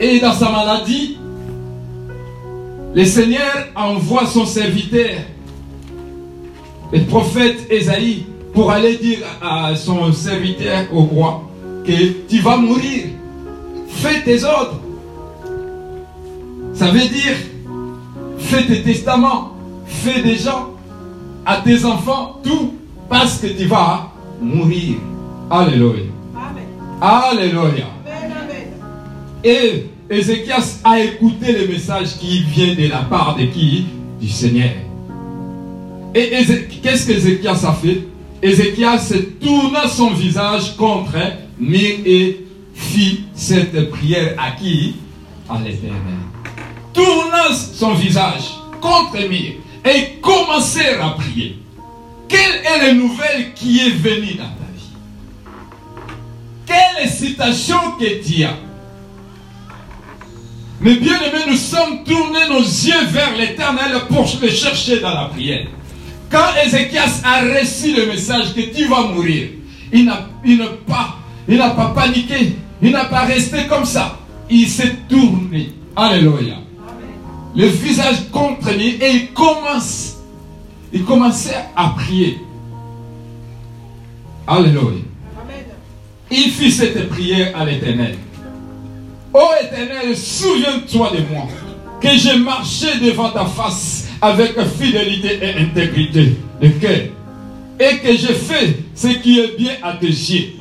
[0.00, 1.16] Et dans sa maladie,
[2.94, 5.10] le Seigneur envoie son serviteur
[6.94, 11.42] le prophète Esaïe pour aller dire à son serviteur au roi
[11.84, 13.06] que tu vas mourir.
[13.88, 14.80] Fais tes ordres.
[16.72, 17.34] Ça veut dire,
[18.38, 19.54] fais tes testaments,
[19.86, 20.70] fais des gens
[21.44, 22.74] à tes enfants, tout,
[23.08, 24.96] parce que tu vas mourir.
[25.50, 26.04] Alléluia.
[26.36, 26.64] Amen.
[27.00, 27.86] Alléluia.
[28.06, 28.66] Amen, amen.
[29.42, 33.86] Et Ézéchias a écouté le message qui vient de la part de qui
[34.20, 34.70] Du Seigneur.
[36.14, 36.30] Et
[36.82, 38.04] qu'est-ce qu'Ézéchias a fait
[38.40, 41.16] Ézéchias tourna son visage contre
[41.58, 44.94] Mir et fit cette prière à qui
[45.48, 45.98] À l'Éternel.
[46.92, 51.58] Tourna son visage contre Mir et commençait à prier.
[52.28, 54.92] Quelle est la nouvelle qui est venue dans ta vie?
[56.66, 58.56] Quelle citation que tu as?
[60.80, 65.26] Mais bien aimé, nous sommes tournés nos yeux vers l'éternel pour le chercher dans la
[65.26, 65.66] prière.
[66.30, 69.50] Quand Ézéchias a reçu le message que tu vas mourir,
[69.92, 70.26] il n'a
[70.86, 71.16] pas,
[71.48, 74.18] il n'a pas paniqué, il n'a pas resté comme ça.
[74.50, 75.72] Il s'est tourné.
[75.96, 76.56] Alléluia.
[77.56, 80.16] Le visage contraigné et il commence.
[80.92, 82.38] Il commençait à prier.
[84.46, 85.02] Alléluia.
[85.40, 85.64] Amen.
[86.30, 88.16] Il fit cette prière à l'éternel.
[89.34, 91.48] Ô éternel, souviens-toi de moi,
[92.00, 97.00] que j'ai marché devant ta face avec fidélité et intégrité de cœur,
[97.80, 100.52] et que j'ai fait ce qui est bien à tes yeux.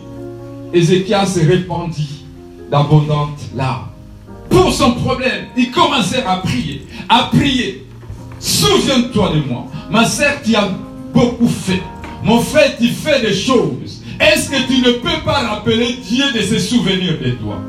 [0.73, 2.25] Ézéchias répondit
[2.71, 3.89] d'abondantes larmes.
[4.49, 7.85] Pour son problème, il commençait à prier, à prier.
[8.39, 9.67] Souviens-toi de moi.
[9.91, 10.71] Ma sœur, tu as
[11.13, 11.83] beaucoup fait.
[12.23, 14.01] Mon frère, tu fais des choses.
[14.19, 17.61] Est-ce que tu ne peux pas rappeler Dieu de se souvenir de toi?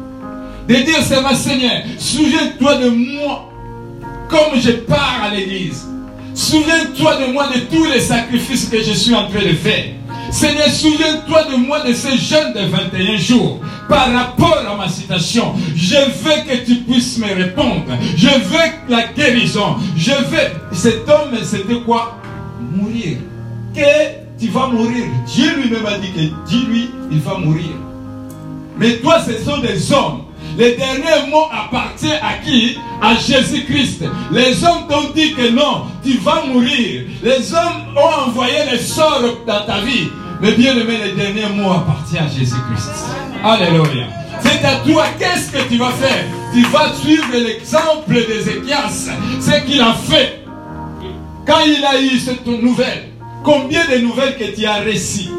[0.68, 3.50] De dire, c'est ma Seigneur, souviens-toi de moi
[4.28, 5.86] comme je pars à l'église.
[6.34, 9.84] Souviens-toi de moi de tous les sacrifices que je suis en train de faire.
[10.30, 13.60] Seigneur, souviens-toi de moi de ces jeunes de 21 jours.
[13.88, 17.84] Par rapport à ma citation, je veux que tu puisses me répondre.
[18.16, 19.76] Je veux la guérison.
[19.96, 20.72] Je veux.
[20.72, 22.18] Cet homme, c'était quoi?
[22.74, 23.18] Mourir.
[23.74, 25.04] Que tu vas mourir.
[25.26, 27.76] Dieu lui-même a dit que dis-lui, il va mourir.
[28.76, 30.23] Mais toi, ce sont des hommes.
[30.56, 32.78] Les derniers mots appartiennent à qui?
[33.02, 34.04] À Jésus-Christ.
[34.30, 37.02] Les hommes t'ont dit que non, tu vas mourir.
[37.22, 40.08] Les hommes ont envoyé les sorts dans ta vie.
[40.40, 42.90] Mais bien aimé, les derniers mots appartiennent à Jésus-Christ.
[43.42, 44.06] Alléluia.
[44.40, 46.24] C'est à toi, qu'est-ce que tu vas faire?
[46.52, 50.44] Tu vas suivre l'exemple d'Ézéchias, ce qu'il a fait.
[51.46, 53.08] Quand il a eu cette nouvelle,
[53.42, 55.30] combien de nouvelles que tu as reçues?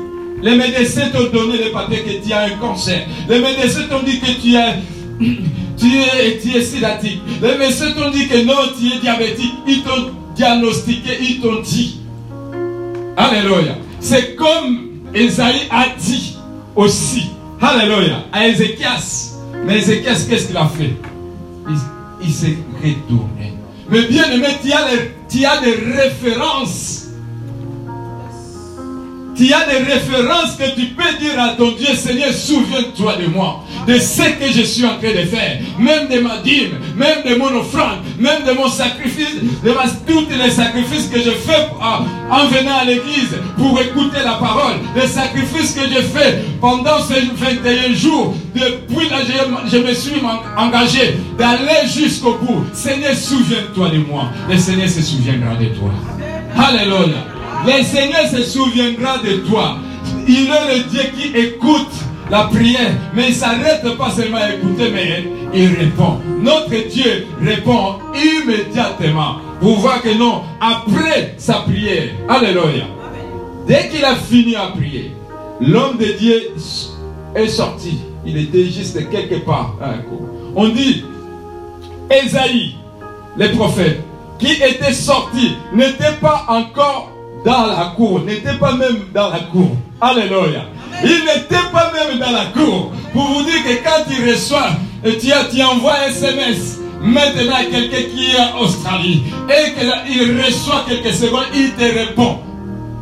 [0.42, 3.08] Les médecins t'ont donné le papier que tu as un cancer.
[3.30, 4.76] Les médecins t'ont dit que tu as
[5.78, 7.22] tu es, sédatique.
[7.42, 9.54] Les médecins t'ont dit que non, tu es diabétique.
[9.68, 12.02] Ils t'ont diagnostiqué, ils t'ont dit.
[13.18, 13.78] Alléluia.
[14.00, 16.38] C'est comme Esaïe a dit
[16.76, 17.24] aussi.
[17.62, 18.26] Alléluia.
[18.32, 19.34] À Ézéchias.
[19.66, 20.94] Mais Ézéchias, qu'est-ce qu'il a fait?
[21.70, 21.76] Il,
[22.24, 23.54] il s'est retourné.
[23.90, 24.88] Mais bien aimé, tu as,
[25.30, 27.05] tu as des références
[29.38, 33.64] tu as des références que tu peux dire à ton Dieu, Seigneur, souviens-toi de moi,
[33.88, 37.36] de ce que je suis en train de faire, même de ma dîme, même de
[37.36, 42.34] mon offrande, même de mon sacrifice, de ma, tous les sacrifices que je fais en,
[42.34, 47.22] en venant à l'église pour écouter la parole, les sacrifices que j'ai fait pendant ces
[47.36, 52.64] 21 jours, depuis là, je, je me suis en- engagé d'aller jusqu'au bout.
[52.74, 54.30] Seigneur, souviens-toi de moi.
[54.50, 55.92] Le Seigneur se souviendra de toi.
[56.58, 57.35] Alléluia.
[57.66, 59.78] Le Seigneur se souviendra de toi.
[60.28, 61.92] Il est le Dieu qui écoute
[62.30, 66.20] la prière, mais il ne s'arrête pas seulement à écouter, mais il répond.
[66.42, 69.38] Notre Dieu répond immédiatement.
[69.62, 72.86] Vous voyez que non, après sa prière, Alléluia,
[73.68, 75.12] dès qu'il a fini à prier,
[75.62, 76.52] l'homme de Dieu
[77.36, 78.00] est sorti.
[78.26, 79.76] Il était juste quelque part.
[80.56, 81.06] On dit,
[82.10, 82.76] Esaïe,
[83.38, 84.02] le prophète,
[84.40, 87.12] qui était sorti, n'était pas encore
[87.46, 89.72] dans la cour, n'était pas même dans la cour.
[90.02, 90.66] Alléluia.
[91.04, 92.92] Il n'était pas même dans la cour.
[93.14, 94.72] Pour vous dire que quand il reçoit,
[95.04, 100.42] et tu, tu envoies un SMS maintenant à quelqu'un qui est en Australie et qu'il
[100.42, 102.40] reçoit quelques secondes, il te répond.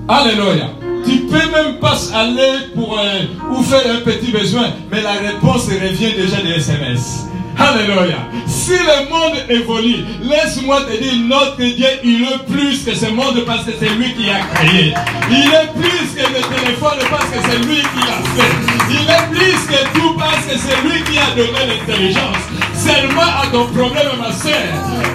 [0.10, 0.70] Alléluia.
[1.06, 5.68] Tu peux même pas aller pour euh, ou faire un petit besoin, mais la réponse
[5.68, 7.28] revient déjà des SMS.
[7.58, 8.18] Alléluia.
[8.48, 13.44] Si le monde évolue, laisse-moi te dire, notre Dieu, il est plus que ce monde
[13.46, 14.94] parce que c'est lui qui a créé.
[15.30, 18.54] Il est plus que le téléphone parce que c'est lui qui l'a fait.
[18.90, 22.44] Il est plus que tout parce que c'est lui qui a donné l'intelligence.
[22.76, 24.54] Seulement à ton problème, ma soeur,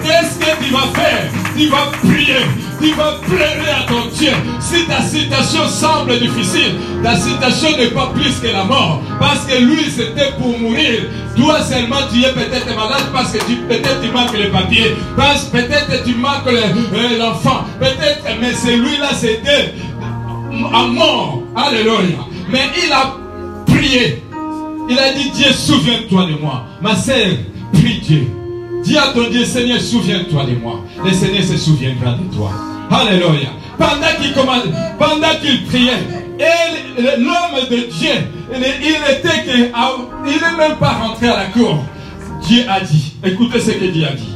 [0.03, 1.29] qu'est-ce que tu vas faire?
[1.57, 2.45] Tu vas prier,
[2.81, 4.31] tu vas pleurer à ton Dieu.
[4.59, 9.01] Si ta situation semble difficile, ta situation n'est pas plus que la mort.
[9.19, 11.01] Parce que lui, c'était pour mourir.
[11.35, 14.95] Toi seulement, tu es peut-être malade parce que tu- peut-être tu manques les papiers.
[15.51, 17.63] Peut-être tu manques euh, l'enfant.
[17.79, 19.73] Peut-être, mais celui-là, c'était
[20.73, 21.43] à mort.
[21.55, 22.19] Alléluia.
[22.51, 23.15] Mais il a
[23.65, 24.23] prié.
[24.89, 26.63] Il a dit, Dieu, souviens-toi de moi.
[26.81, 27.27] Ma sœur,
[27.73, 28.27] prie Dieu.
[28.89, 30.83] Dis à ton Dieu, Seigneur, souviens-toi de moi.
[31.05, 32.49] Le Seigneur se souviendra de toi.
[32.89, 33.49] Alléluia.
[33.77, 36.07] Pendant qu'il pendant qu'il priait,
[37.19, 38.09] l'homme de Dieu,
[38.51, 41.85] il était que, n'est même pas rentré à la cour.
[42.47, 44.35] Dieu a dit, écoutez ce que Dieu a dit.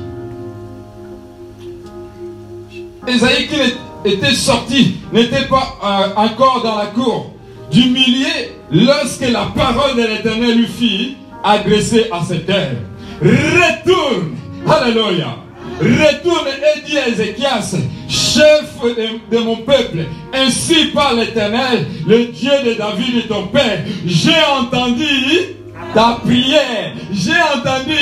[3.08, 7.32] Esaïe qui était sorti n'était pas euh, encore dans la cour
[7.72, 12.76] du millier lorsque la parole de l'Éternel lui fit adresser à cette terre.
[13.20, 14.36] Retourne,
[14.68, 15.38] alléluia,
[15.80, 17.76] retourne et dis à Ézéchias,
[18.08, 23.84] chef de, de, mon peuple, ainsi par l'Éternel, le Dieu de David et ton père,
[24.06, 25.06] j'ai entendu
[25.94, 26.94] ta prière.
[27.12, 27.96] J'ai entendu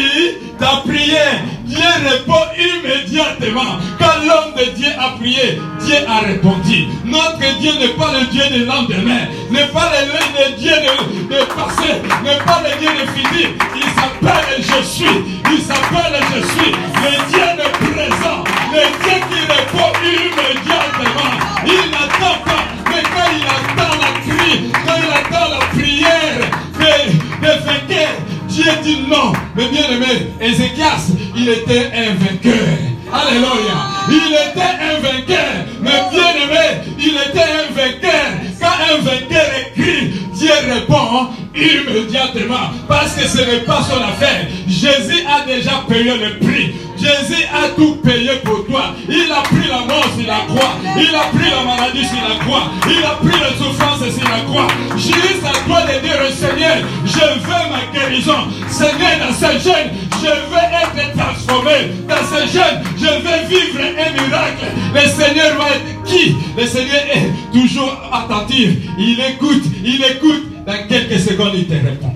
[0.59, 1.41] ta prière.
[1.65, 3.80] Dieu répond immédiatement.
[3.99, 6.88] Quand l'homme de Dieu a prié, Dieu a répondu.
[7.05, 11.93] Notre Dieu n'est pas le Dieu de lendemain, n'est pas le, Dieu de, de, passé,
[12.24, 13.55] n'est pas le Dieu de fini.
[13.76, 15.05] Il s'appelle Je suis.
[15.51, 16.72] Il s'appelle Je suis.
[16.72, 18.43] Le Dieu de présent.
[18.74, 21.32] Le Dieu qui répond immédiatement.
[21.65, 22.65] Il n'attend pas.
[22.89, 26.51] Mais quand il attend la cri, quand il attend la prière,
[26.82, 28.10] de vainqueur,
[28.48, 29.34] Dieu dit non.
[29.56, 32.68] Mais bien aimé, Ézéchias, il était un vainqueur.
[33.12, 33.78] Alléluia.
[34.10, 35.66] Il était un vainqueur.
[35.82, 38.28] Mais bien aimé, il était un vainqueur.
[38.60, 42.72] Quand un vainqueur écrit, Dieu répond immédiatement.
[42.88, 44.47] Parce que ce n'est pas son affaire.
[44.68, 46.74] Jésus a déjà payé le prix.
[46.97, 48.93] Jésus a tout payé pour toi.
[49.10, 50.76] Il a pris la mort sur la croix.
[50.97, 52.70] Il a pris la maladie sur la croix.
[52.88, 54.68] Il a pris la souffrance sur la croix.
[54.95, 58.47] Juste à toi de dire Seigneur, je veux ma guérison.
[58.70, 59.89] Seigneur, dans ce jeune,
[60.22, 61.91] je veux être transformé.
[62.08, 64.66] Dans ce jeune, je veux vivre un miracle.
[64.93, 66.36] Le Seigneur va être qui?
[66.58, 68.70] Le Seigneur est toujours attentif.
[68.97, 70.51] Il écoute, il écoute.
[70.66, 72.14] Dans quelques secondes, il te répond.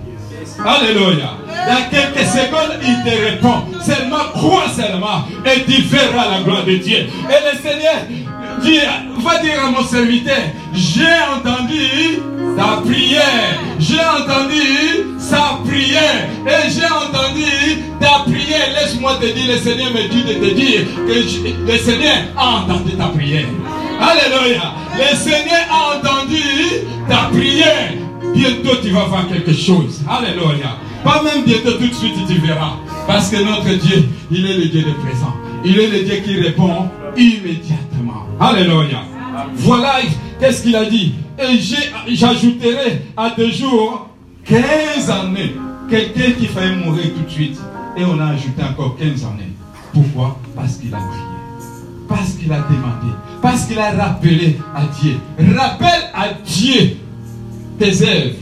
[0.63, 1.31] Alléluia.
[1.67, 3.63] Dans quelques secondes, il te répond.
[3.83, 6.97] Seulement, crois seulement et tu verras la gloire de Dieu.
[6.97, 7.95] Et le Seigneur
[9.19, 10.37] va dire à mon serviteur,
[10.73, 11.03] j'ai
[11.35, 12.19] entendu
[12.57, 13.59] ta prière.
[13.79, 16.29] J'ai entendu sa prière.
[16.47, 18.69] Et j'ai entendu ta prière.
[18.79, 22.93] Laisse-moi te dire, le Seigneur me dit de te dire que le Seigneur a entendu
[22.95, 23.45] ta prière.
[23.99, 24.73] Alléluia.
[24.97, 26.43] Le Seigneur a entendu
[27.09, 28.04] ta prière.
[28.35, 30.01] Bientôt tu vas voir quelque chose.
[30.07, 30.77] Alléluia.
[31.03, 32.73] Pas même bientôt tout de suite tu verras.
[33.07, 35.33] Parce que notre Dieu, il est le Dieu de présent.
[35.63, 38.27] Il est le Dieu qui répond immédiatement.
[38.39, 39.03] Alléluia.
[39.55, 39.95] Voilà
[40.39, 41.13] qu'est-ce qu'il a dit?
[41.39, 41.59] Et
[42.15, 44.09] j'ajouterai à deux jours
[44.45, 45.55] 15 années.
[45.89, 47.59] Quelqu'un qui fallait mourir tout de suite.
[47.97, 49.53] Et on a ajouté encore 15 années.
[49.93, 50.37] Pourquoi?
[50.55, 51.23] Parce qu'il a prié.
[52.09, 53.13] Parce qu'il a demandé.
[53.41, 55.17] Parce qu'il a rappelé à Dieu.
[55.55, 56.97] Rappelle à Dieu
[57.79, 58.35] tes œuvres.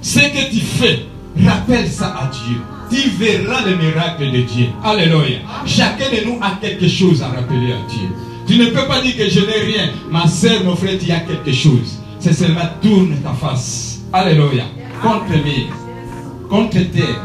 [0.00, 1.00] Ce que tu fais.
[1.44, 2.56] Rappelle ça à Dieu.
[2.90, 4.66] Tu verras le miracle de Dieu.
[4.82, 5.38] Alléluia.
[5.66, 8.08] Chacun de nous a quelque chose à rappeler à Dieu.
[8.46, 9.90] Tu ne peux pas dire que je n'ai rien.
[10.10, 11.98] Ma soeur, mon frère, il y a quelque chose.
[12.18, 14.00] C'est seulement tourne ta face.
[14.12, 14.64] Alléluia.
[15.02, 15.66] Contre lui,
[16.48, 17.22] contre terre,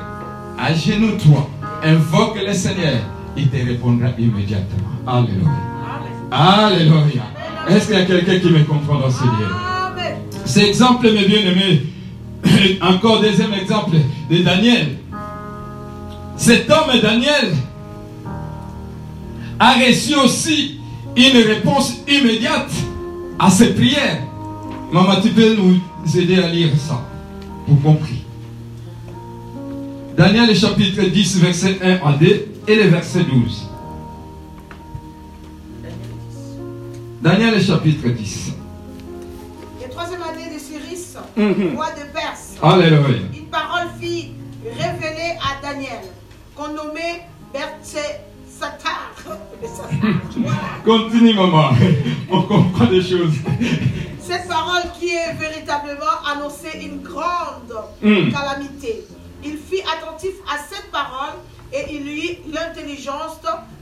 [0.60, 1.50] à genoux toi,
[1.84, 3.00] invoque le Seigneur.
[3.36, 4.90] Il te répondra immédiatement.
[5.08, 5.50] Alléluia.
[6.30, 7.24] Alléluia.
[7.70, 9.73] Est-ce qu'il y a quelqu'un qui me comprend dans ce lieu?
[10.46, 11.84] Cet exemple, mes bien-aimés,
[12.82, 13.96] encore deuxième exemple
[14.30, 14.98] de Daniel.
[16.36, 17.54] Cet homme, Daniel,
[19.60, 20.80] a reçu aussi
[21.16, 22.72] une réponse immédiate
[23.40, 24.22] à ses prières.
[24.92, 25.80] Maman, tu peux nous
[26.18, 27.02] aider à lire ça
[27.66, 28.24] pour compris.
[30.18, 33.70] Daniel chapitre 10, verset 1 à 2 et le verset 12.
[37.22, 38.54] Daniel chapitre 10.
[41.36, 41.76] Mhm.
[41.76, 43.18] roi de Perse, Alléluia.
[43.36, 44.32] une parole fit
[44.66, 46.02] révélée à Daniel,
[46.56, 47.22] qu'on nommait
[47.54, 49.12] Berthe-Satar.
[50.38, 50.58] Voilà.
[50.86, 51.70] Continue, maman.
[52.32, 53.34] On comprend des choses.
[54.22, 58.32] Cette parole qui est véritablement annoncée une grande Mm.
[58.32, 59.04] calamité.
[59.44, 61.36] Il fit attentif à cette parole
[61.74, 63.40] et il eut l'intelligence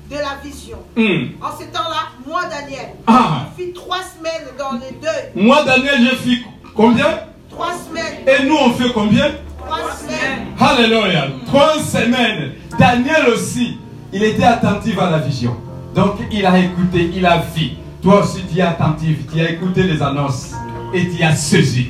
[0.09, 0.77] de la vision.
[0.95, 1.35] Hmm.
[1.41, 3.45] En ce temps-là, moi, Daniel, Ah.
[3.57, 5.31] je fis trois semaines dans le deuil.
[5.35, 6.41] Moi, Daniel, j'ai fait
[6.75, 7.19] combien?
[7.51, 8.25] Trois semaines.
[8.27, 9.27] Et nous, on fait combien
[9.59, 10.47] Trois semaines.
[10.59, 11.27] Alléluia.
[11.45, 12.53] Trois semaines.
[12.79, 13.77] Daniel aussi,
[14.13, 15.55] il était attentif à la vision.
[15.95, 17.71] Donc, il a écouté, il a vu.
[18.01, 20.53] Toi aussi, tu es attentif, tu as écouté les annonces
[20.93, 21.89] et tu as saisi.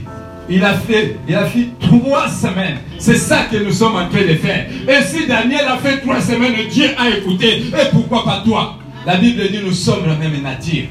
[0.50, 2.80] Il a fait, il a fait trois semaines.
[3.00, 4.68] C'est ça que nous sommes en train de faire.
[4.90, 7.60] Et si Daniel a fait trois semaines, Dieu a écouté.
[7.68, 8.76] Et pourquoi pas toi
[9.06, 10.86] La Bible dit nous sommes la même nature.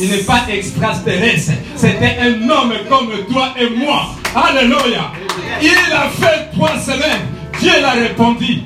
[0.00, 1.52] Il n'est pas extraterrestre.
[1.76, 4.06] C'était un homme comme toi et moi.
[4.34, 5.12] Alléluia.
[5.62, 7.26] Il a fait trois semaines.
[7.60, 8.62] Dieu l'a répondu.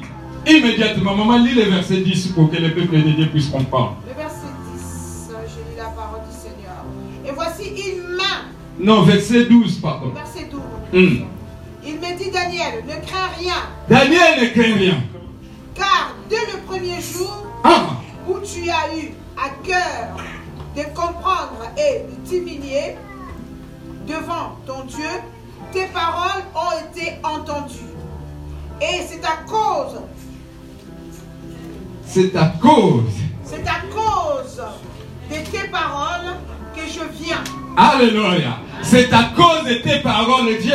[0.46, 3.96] Immédiatement, maman, lis le verset 10 pour que le peuple de Dieu puisse comprendre.
[4.08, 6.84] Le verset 10, je lis la parole du Seigneur.
[7.26, 8.46] Et voici une main.
[8.78, 10.12] Non, verset 12, pardon.
[10.14, 10.60] Verset 12.
[10.92, 11.24] Hmm.
[11.84, 13.54] Il me dit, Daniel, ne crains rien,
[13.88, 14.94] Daniel ne craint rien.
[15.74, 17.98] car dès le premier jour Ah,
[18.28, 20.16] où tu as eu à cœur
[20.76, 22.96] de comprendre et de t'humilier
[24.06, 25.08] devant ton Dieu,
[25.72, 27.92] tes paroles ont été entendues.
[28.80, 30.00] Et c'est à cause,
[32.06, 33.04] c'est à cause.
[33.44, 34.62] c'est à cause
[35.30, 36.36] de tes paroles
[36.74, 37.42] que je viens.
[37.76, 38.58] Alléluia.
[38.82, 40.74] C'est à cause de tes paroles, Dieu,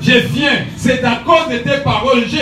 [0.00, 0.66] je viens.
[0.76, 2.40] C'est à cause de tes paroles, Dieu,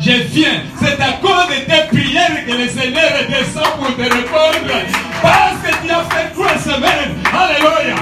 [0.00, 0.62] je viens.
[0.80, 4.72] C'est à cause de tes prières que le Seigneur descend pour te répondre.
[5.22, 7.14] Parce que tu as fait trois semaines.
[7.32, 7.96] Alléluia.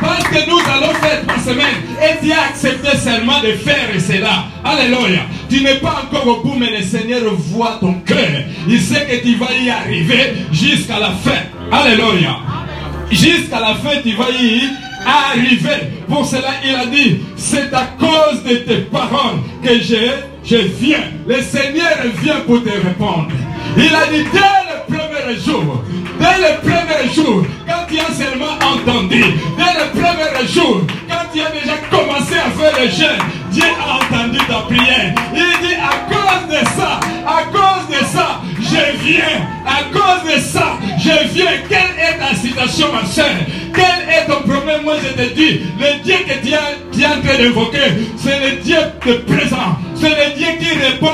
[0.00, 4.44] Parce que nous allons faire trois semaines et tu as accepté seulement de faire cela.
[4.64, 5.20] Alléluia.
[5.48, 8.18] Tu n'es pas encore au bout, mais le Seigneur voit ton cœur.
[8.68, 11.40] Il sait que tu vas y arriver jusqu'à la fin.
[11.70, 12.38] Alléluia.
[13.10, 14.68] Jusqu'à la fin, tu vas y
[15.06, 15.90] arriver.
[16.08, 19.96] Pour cela, il a dit, c'est à cause de tes paroles que je,
[20.44, 21.04] je viens.
[21.26, 23.28] Le Seigneur vient pour te répondre.
[23.76, 25.82] Il a dit, dès le premier jour,
[26.24, 29.22] dès le premier jour, quand tu as seulement entendu,
[29.58, 33.96] dès le premier jour, quand tu as déjà commencé à faire le jeûne, Dieu a
[33.96, 35.14] entendu ta prière.
[35.34, 39.48] Il dit, à cause de ça, à cause de ça, je viens.
[39.66, 41.52] À cause de ça, je viens.
[41.68, 43.26] Quelle est ta situation, ma soeur?
[43.74, 44.82] Quel est ton problème?
[44.84, 47.78] Moi, je te dis, le Dieu que tu as, tu es en train d'évoquer,
[48.16, 49.78] c'est le Dieu de présent.
[49.94, 51.12] C'est le Dieu qui répond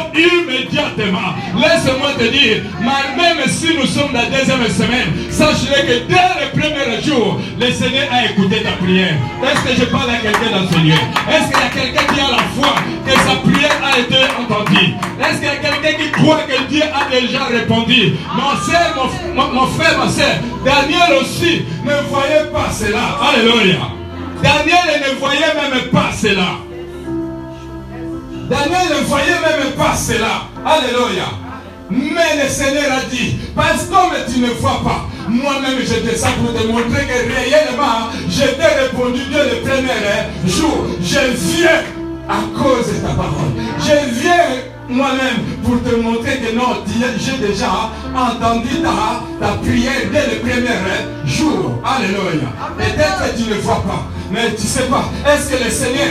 [1.04, 7.02] Laisse-moi te dire, même si nous sommes la deuxième semaine, sache-le que dès le premier
[7.02, 9.14] jour, le Seigneur a écouté ta prière.
[9.42, 10.92] Est-ce que je parle à quelqu'un dans ce lieu?
[10.92, 12.74] Est-ce qu'il y a quelqu'un qui a la foi
[13.06, 14.94] que sa prière a été entendue?
[15.20, 18.14] Est-ce qu'il y a quelqu'un qui croit que Dieu a déjà répondu?
[18.34, 20.34] Mon frère, mon, mon- mon frère, ma soeur,
[20.64, 23.18] Daniel aussi ne voyait pas cela.
[23.32, 23.78] Alléluia.
[24.42, 26.58] Daniel ne voyait même pas cela.
[28.50, 30.48] Daniel ne voyait même pas cela.
[30.66, 31.26] Alléluia.
[31.88, 36.32] Mais le Seigneur a dit, parce que comme tu ne vois pas, moi-même je descends
[36.42, 40.86] pour te montrer que réellement, je t'ai répondu dès le premier jour.
[41.00, 41.82] Je viens
[42.28, 43.54] à cause de ta parole.
[43.78, 50.10] Je viens moi-même pour te montrer que non, Dieu, j'ai déjà entendu ta, ta prière
[50.12, 50.76] dès le premier
[51.24, 51.80] jour.
[51.84, 52.50] Alléluia.
[52.76, 55.04] Peut-être que tu ne vois pas, mais tu sais pas.
[55.26, 56.06] Est-ce que le Seigneur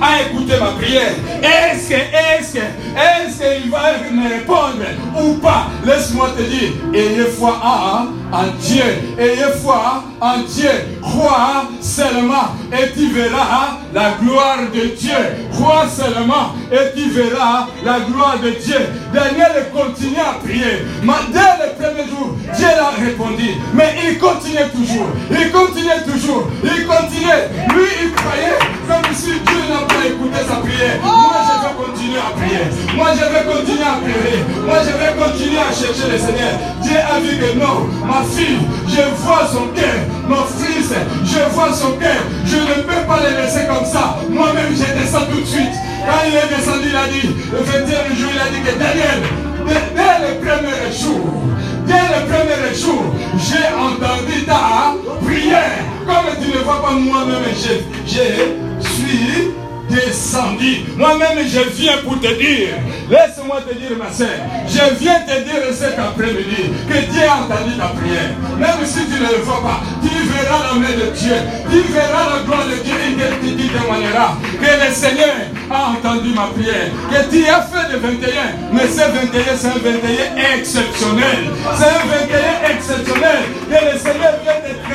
[0.00, 1.12] a écouté ma prière?
[1.42, 4.84] Est-ce que, est-ce est-ce qu'il va me répondre
[5.20, 5.66] ou pas?
[5.84, 8.84] Laisse-moi te dire, ayez foi en, en Dieu.
[9.18, 10.70] Ayez foi en Dieu.
[11.02, 15.14] Crois seulement et tu verras la gloire de Dieu.
[15.52, 18.78] Crois seulement et tu verras la gloire de Dieu.
[19.12, 20.84] Daniel continue à prier.
[21.32, 23.50] Dès le premier jour, Dieu l'a répondu.
[23.74, 25.08] Mais il continuait toujours.
[25.30, 26.48] Il continuait toujours.
[26.62, 27.48] Il continuait.
[27.72, 28.58] Lui, il croyait
[28.88, 30.98] comme si Dieu n'a pas écouté sa prière.
[31.02, 32.64] Moi, je vais continuer à prier.
[32.96, 34.38] Moi, je vais continuer à prier.
[34.66, 36.54] Moi, je vais continuer à chercher le Seigneur.
[36.82, 39.98] Dieu a vu que non, ma fille, je vois son cœur.
[40.28, 40.92] Mon fils,
[41.24, 42.20] je vois son cœur.
[42.44, 44.18] Je ne peux pas le laisser comme ça.
[44.28, 45.74] Moi-même, je descends tout de suite.
[46.04, 49.20] Quand il est descendu, il a dit, le 21 jour, il a dit que Daniel,
[49.66, 51.44] dès le premier jour,
[51.86, 53.02] dès le premier jour,
[53.38, 55.78] j'ai entendu ta prière.
[56.06, 57.74] Comme tu ne vois pas moi-même, je,
[58.06, 59.50] je suis
[59.88, 60.84] descendu.
[60.96, 62.74] Moi-même, je viens pour te dire,
[63.10, 64.28] laisse-moi te dire, ma soeur,
[64.66, 68.34] je viens te dire cet après-midi que Dieu a entendu ta prière.
[68.58, 71.36] Même si tu ne le vois pas, tu verras la main de Dieu,
[71.70, 75.34] tu verras la gloire de Dieu et tu témoigneras que le Seigneur
[75.70, 79.78] a entendu ma prière, que tu as fait de 21, mais ce 21, c'est un
[79.82, 81.50] 21 exceptionnel.
[81.76, 84.53] C'est un 21 exceptionnel que le Seigneur vient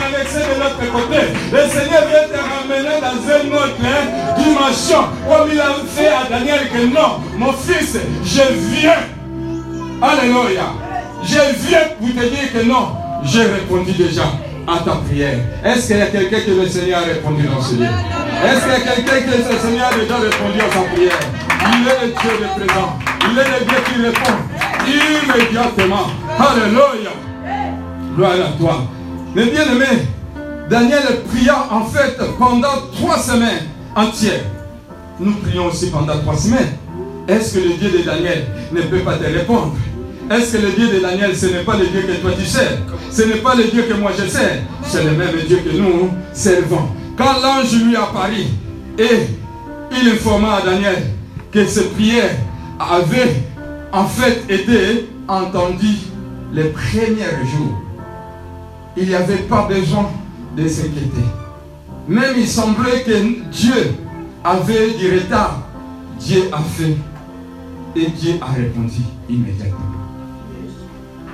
[0.10, 1.20] te traverser de l'autre côté.
[1.52, 6.30] Le Seigneur vient te ramener dans une autre hein, dimension, comme il a fait à
[6.30, 8.42] Daniel que non, mon fils, je
[8.76, 8.94] viens.
[10.02, 10.74] Alléluia.
[11.24, 12.94] Je viens pour te dire que non,
[13.24, 14.24] j'ai répondu déjà
[14.68, 15.40] à ta prière.
[15.64, 17.86] Est-ce qu'il y a quelqu'un que le Seigneur a répondu dans ce lieu?
[17.86, 21.20] Est-ce qu'il y a quelqu'un que le Seigneur a déjà répondu à sa prière?
[21.62, 23.00] Il est le Dieu de présent.
[23.22, 24.38] Il est le Dieu qui répond
[24.88, 26.08] immédiatement.
[26.40, 27.12] Alléluia.
[28.16, 28.84] Gloire à toi.
[29.36, 29.86] Mais bien aimé,
[30.70, 33.66] Daniel pria en fait pendant trois semaines
[33.96, 34.46] entières.
[35.20, 36.78] Nous prions aussi pendant trois semaines.
[37.28, 39.76] Est-ce que le Dieu de Daniel ne peut pas te répondre?
[40.32, 42.80] Est-ce que le Dieu de Daniel, ce n'est pas le Dieu que toi tu sais
[43.12, 44.62] Ce n'est pas le Dieu que moi je sais.
[44.84, 46.90] C'est le même Dieu que nous servons.
[47.18, 48.48] Quand l'ange lui apparut
[48.98, 49.28] et
[49.92, 51.04] il informa à Daniel
[51.52, 52.36] que ses prières
[52.80, 53.36] avaient
[53.92, 55.98] en fait été entendues
[56.54, 57.89] les premiers jours.
[58.98, 60.10] Il n'y avait pas besoin
[60.56, 61.26] de s'inquiéter.
[62.08, 63.94] Même il semblait que Dieu
[64.44, 65.62] avait du retard.
[66.20, 66.98] Dieu a fait
[67.96, 69.80] et Dieu a répondu immédiatement.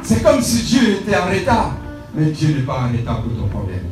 [0.02, 1.72] C'est comme si Dieu était en retard,
[2.14, 3.86] mais Dieu n'est pas en retard pour ton problème.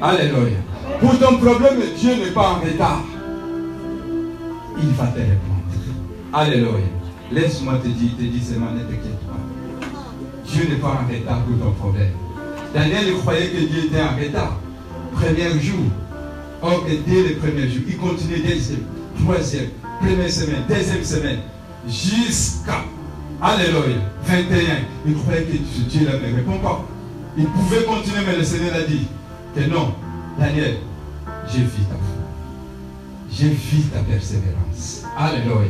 [0.00, 0.58] Alléluia.
[1.00, 3.02] Pour ton problème, Dieu n'est pas en retard.
[4.82, 5.54] Il va te répondre.
[6.32, 6.84] Alléluia.
[7.32, 9.40] Laisse-moi te dire, te dire seulement, ne t'inquiète pas.
[10.46, 12.12] Dieu n'est pas en retard pour ton problème.
[12.74, 14.58] Daniel croyait que Dieu était en retard.
[15.14, 15.84] Premier jour.
[16.60, 18.80] Or, dès le premier jour, il continue deuxième,
[19.22, 19.68] troisième,
[20.00, 21.38] première semaine, deuxième semaine,
[21.86, 22.84] jusqu'à,
[23.40, 24.56] Alléluia, 21.
[25.06, 25.56] Il croyait que
[25.90, 26.84] Dieu ne répond pas.
[27.36, 29.06] Il pouvait continuer, mais le Seigneur a dit
[29.54, 29.94] que non,
[30.38, 30.76] Daniel,
[31.52, 32.24] j'ai vu ta foi.
[33.30, 35.04] J'ai vu ta persévérance.
[35.16, 35.68] Alléluia.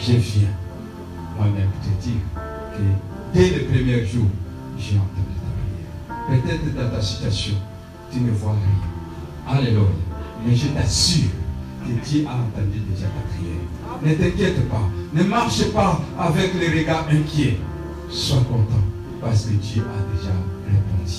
[0.00, 0.48] Je viens
[1.36, 2.20] moi-même te dire
[2.74, 4.26] que dès le premier jour,
[4.76, 5.39] j'ai entendu.
[6.30, 7.54] Peut-être dans ta situation,
[8.12, 9.56] tu ne vois rien.
[9.58, 9.82] Alléluia.
[10.46, 11.30] Mais je t'assure
[11.84, 13.60] que Dieu a entendu déjà ta prière.
[14.00, 14.88] Ne t'inquiète pas.
[15.12, 17.58] Ne marche pas avec les regards inquiets.
[18.08, 18.84] Sois content
[19.20, 20.32] parce que Dieu a déjà
[20.66, 21.12] répondu.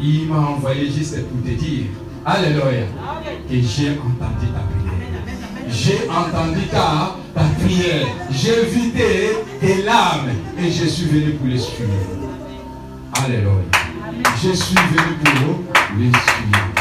[0.00, 1.86] Il m'a envoyé juste pour te dire,
[2.24, 2.86] Alléluia,
[3.48, 5.68] que j'ai entendu ta prière.
[5.68, 8.06] J'ai entendu ta, ta prière.
[8.30, 11.90] J'ai tes, tes larmes et je suis venu pour les suivre.
[13.22, 13.83] Alléluia.
[14.42, 15.60] Je suis venu pour
[15.98, 16.74] les suivre.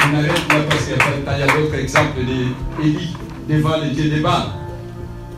[0.00, 3.16] On arrête là parce qu'il y a d'autres exemples d'Élie
[3.48, 4.48] devant les dieux des Baals.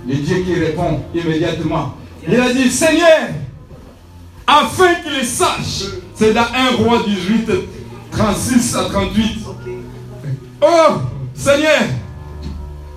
[0.07, 1.95] Le Dieu qui répond immédiatement.
[2.29, 3.29] Il a dit, Seigneur,
[4.47, 7.51] afin qu'il sache, c'est dans 1 roi 18,
[8.11, 9.39] 36 à 38.
[10.63, 10.67] Oh,
[11.35, 11.81] Seigneur,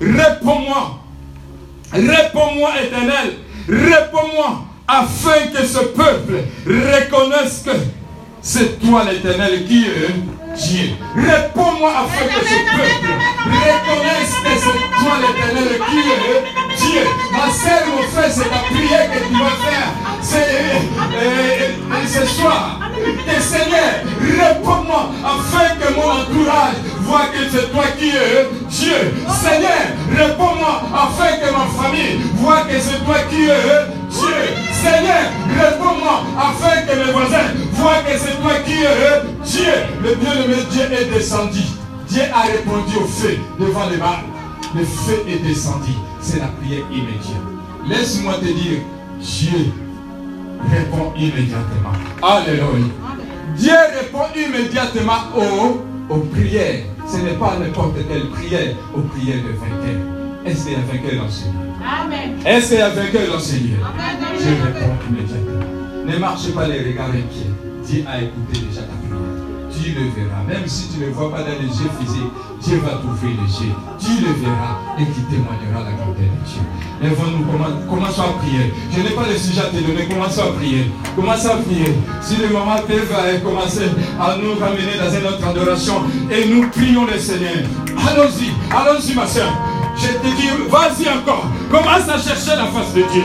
[0.01, 0.99] réponds-moi.
[1.91, 3.33] Réponds-moi, éternel.
[3.67, 7.71] Réponds-moi afin que ce peuple reconnaisse que
[8.43, 10.13] c'est toi l'éternel qui est
[10.55, 10.89] Dieu.
[11.15, 13.13] Réponds-moi afin que ce peuple
[13.47, 17.05] reconnaisse que c'est toi l'éternel qui est Dieu.
[17.31, 19.89] Ma sœur, mon frère, c'est la prière que tu vas faire.
[20.21, 22.79] C'est ce soir.
[22.93, 29.13] Que Seigneur, réponds-moi afin que mon entourage voit que c'est toi qui es Dieu.
[29.41, 29.83] Seigneur,
[30.15, 34.35] réponds-moi afin que ma famille voit que c'est toi qui es Dieu.
[34.71, 35.25] Seigneur,
[35.59, 39.73] réponds-moi afin que mes voisins voient que c'est toi qui es Dieu.
[40.03, 41.63] Le bien-aimé Dieu est descendu.
[42.07, 44.25] Dieu a répondu au feu devant les balles.
[44.75, 45.91] Le feu est descendu.
[46.21, 47.41] C'est la prière immédiate.
[47.87, 48.81] Laisse-moi te dire,
[49.19, 49.73] Dieu
[50.71, 51.91] répond immédiatement.
[52.21, 52.65] Alléluia.
[53.57, 56.83] Dieu répond immédiatement aux, aux prières.
[57.07, 60.01] Ce n'est pas n'importe quelle prière, aux prières de vainqueur.
[60.45, 61.43] Est-ce qu'il y a vainqueur dans ce
[61.83, 62.35] Amen.
[62.45, 64.39] Est-ce qu'il y a vainqueur dans ce lieu Amen.
[64.39, 65.65] Dieu répond immédiatement.
[66.05, 67.51] Ne marche pas les regards inquiets.
[67.85, 69.02] Dieu a écouté déjà ta.
[69.75, 70.43] Tu le verras.
[70.47, 73.65] Même si tu ne le vois pas dans les yeux physiques, Dieu va t'ouvrir les
[73.65, 73.73] yeux.
[73.99, 76.61] Tu le verras et qui témoignera la grandeur de Dieu.
[77.03, 78.73] Commen- commençons à prier.
[78.95, 80.91] Je n'ai pas de sujet à te donner, commençons à prier?
[81.15, 81.93] Commençons à prier?
[82.21, 86.69] Si les mamans peuvent euh, commencer à nous ramener dans une autre adoration et nous
[86.69, 87.65] prions le Seigneur.
[88.09, 89.51] Allons-y, allons-y ma soeur.
[89.97, 91.45] Je te dis, vas-y encore.
[91.69, 93.23] Commence à chercher la face de Dieu.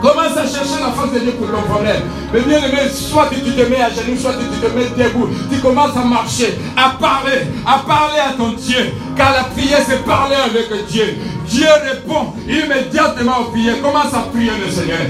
[0.00, 2.02] Commence à chercher la face de Dieu pour ton problème.
[2.32, 5.04] Mais bien aimé, soit que tu te mets à genoux, soit que tu te mets
[5.04, 5.28] debout.
[5.52, 8.92] Tu commences à marcher, à parler, à parler à ton Dieu.
[9.16, 11.16] Car la prière, c'est parler avec Dieu.
[11.46, 13.82] Dieu répond immédiatement aux prières.
[13.82, 15.00] Commence à prier le Seigneur.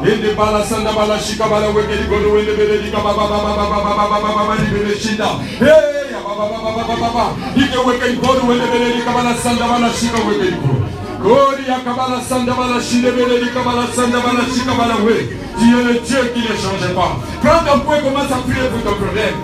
[0.00, 1.68] Rondoli anda bala sanda bala shika bala wekeli gele bele di kabala saka wekeli go.
[1.68, 4.06] Ende bala sanda bala shika bala wekeli go wende bele di kababa baba baba baba
[4.08, 5.28] baba baba di bele shinda.
[5.58, 7.24] Hey ya baba baba baba baba.
[7.56, 10.72] Ike wekeli go wende bele di kabala sanda bala shika wekeli go.
[11.18, 15.28] Gori ya kabala sanda bala shinde bele di kabala sanda bala shika bala we.
[15.58, 17.18] Dieu est le Dieu qui ne change pas.
[17.42, 19.34] Prends ton point, commence à prier pour ton problème.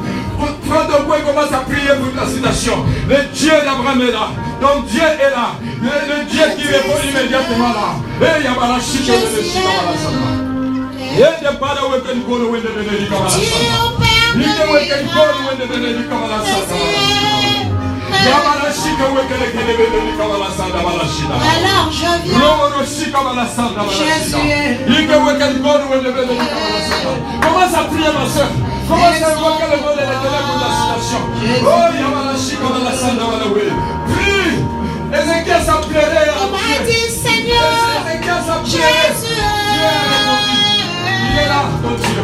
[0.68, 2.84] Prends ton point, commence à prier pour ta situation.
[3.08, 4.28] Le Dieu d'Abraham est là.
[4.60, 5.46] Ton Dieu est là.
[5.60, 7.88] Le, le Dieu qui répond immédiatement là.
[8.20, 10.28] Eh, yabala shika bala sanda.
[11.18, 11.50] Yende
[11.92, 13.04] wende di wende di.
[18.24, 21.36] Yabala shika di bala shida.
[21.52, 22.38] Alors je viens.
[22.38, 24.38] Loro shika bala bala shida.
[25.90, 26.36] Wende di.
[27.42, 28.73] Commence à prier ma soeur.
[28.88, 31.24] Commence à invoquer le nom de pour.
[31.64, 31.84] Oh.
[35.14, 37.54] Ézéchiel s'en plairait à Dieu.
[38.14, 38.94] Ézéchiel s'en plairait.
[39.14, 39.24] Jésus.
[39.24, 39.88] Dieu.
[41.30, 42.22] Il est là, ton Dieu.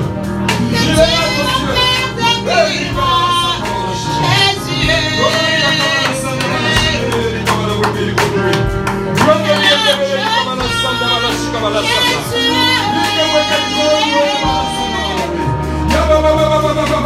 [16.21, 17.00] 快快快快快快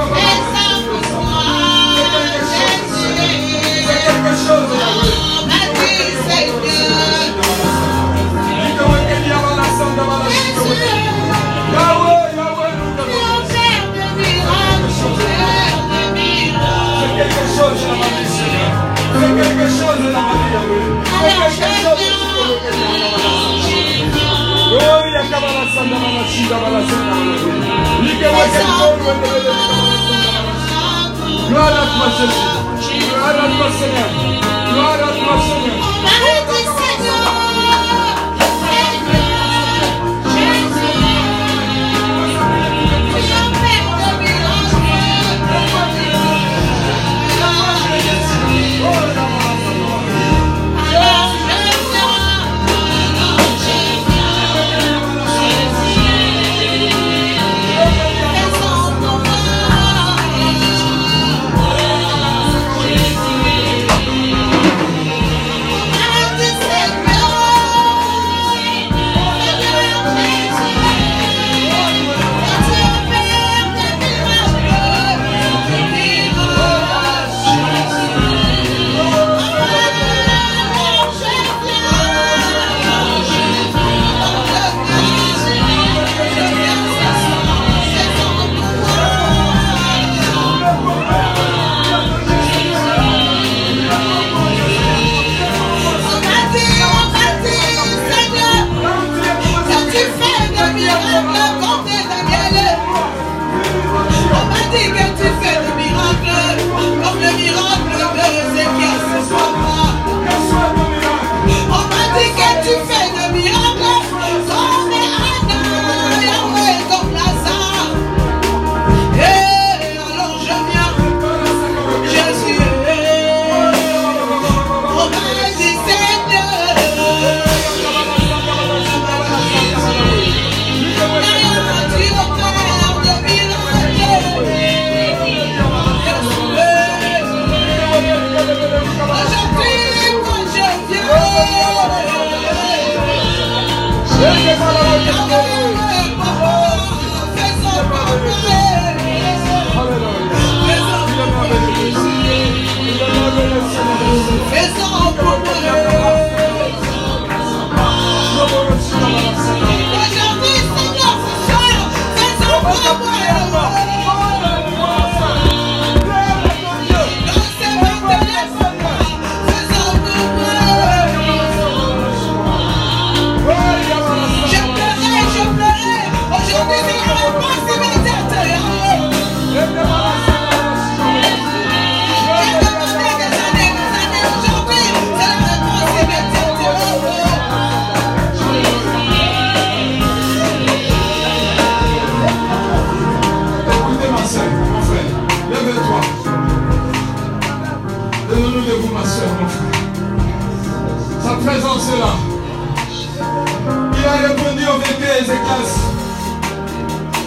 [155.16, 155.83] Écoutez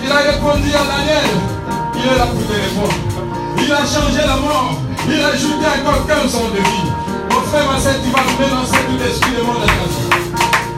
[0.04, 1.30] Il a répondu à Daniel.
[1.96, 2.94] Il est là pour te répondre.
[3.58, 4.78] Il a changé la mort.
[5.10, 5.66] Il a ajouté
[6.08, 6.86] 15 ans de vie.
[7.32, 10.14] Mon frère, ma soeur, tu vas dénoncer tout esprit de ta vie.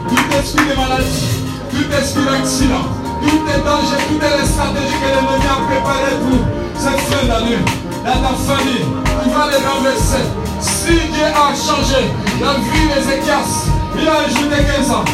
[0.07, 2.87] Tout esprit de maladie, tout esprit d'accident,
[3.21, 6.39] tout est danger, toutes les stratégies que l'ennemi a préparées pour
[6.79, 7.59] cette fin d'année,
[8.05, 8.85] dans ta famille,
[9.23, 10.23] tu vas les renverser.
[10.61, 12.09] Si Dieu a changé
[12.41, 13.67] la vie d'Ézéchias,
[13.99, 15.05] il a ajouté 15 ans,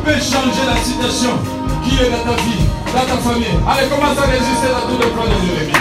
[0.00, 1.30] tu peux changer la situation.
[1.84, 3.56] Qui est dans ta vie, dans ta famille?
[3.66, 5.72] Allez, commence à résister à tous les plans de l'ennemi.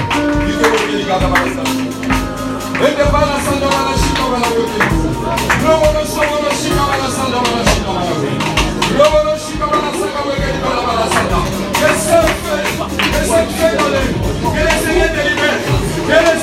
[16.07, 16.38] Que la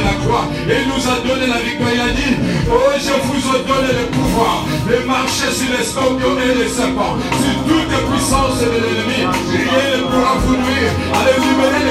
[0.00, 0.46] la croix.
[0.68, 1.90] Et nous a donné la victoire.
[1.92, 2.32] Il a dit,
[2.70, 7.16] oh, je vous ai donné le pouvoir de marcher sur les scorpions et les serpents,
[7.42, 9.20] sur toutes les puissances de l'ennemi.
[9.52, 10.92] Rien ne pourra vous nuire.
[11.12, 11.81] Allez libérer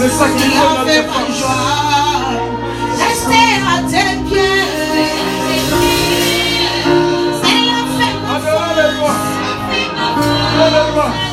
[0.00, 1.02] Le sac qui donne la
[1.36, 1.60] joie.
[2.98, 4.64] Rester à tes pieds.
[7.42, 8.20] C'est la fête.
[8.34, 9.14] Alléluia.
[10.58, 11.29] Alléluia.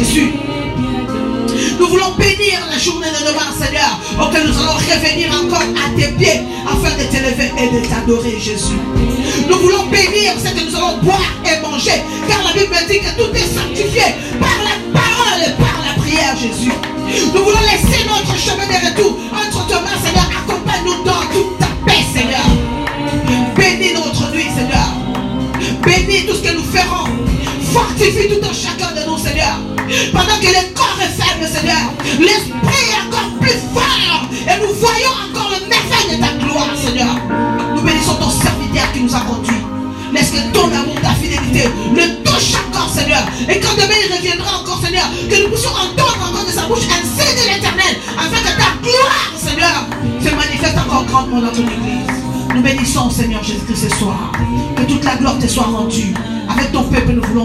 [0.00, 0.32] Jésus.
[1.78, 6.08] Nous voulons bénir la journée de demain, Seigneur, auquel nous allons revenir encore à tes
[6.12, 8.80] pieds afin de t'élever et de t'adorer, Jésus.
[9.48, 10.29] Nous voulons bénir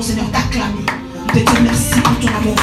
[0.05, 0.85] Seigneur, t'acclamer.
[1.33, 2.55] De dire merci pour ton amour,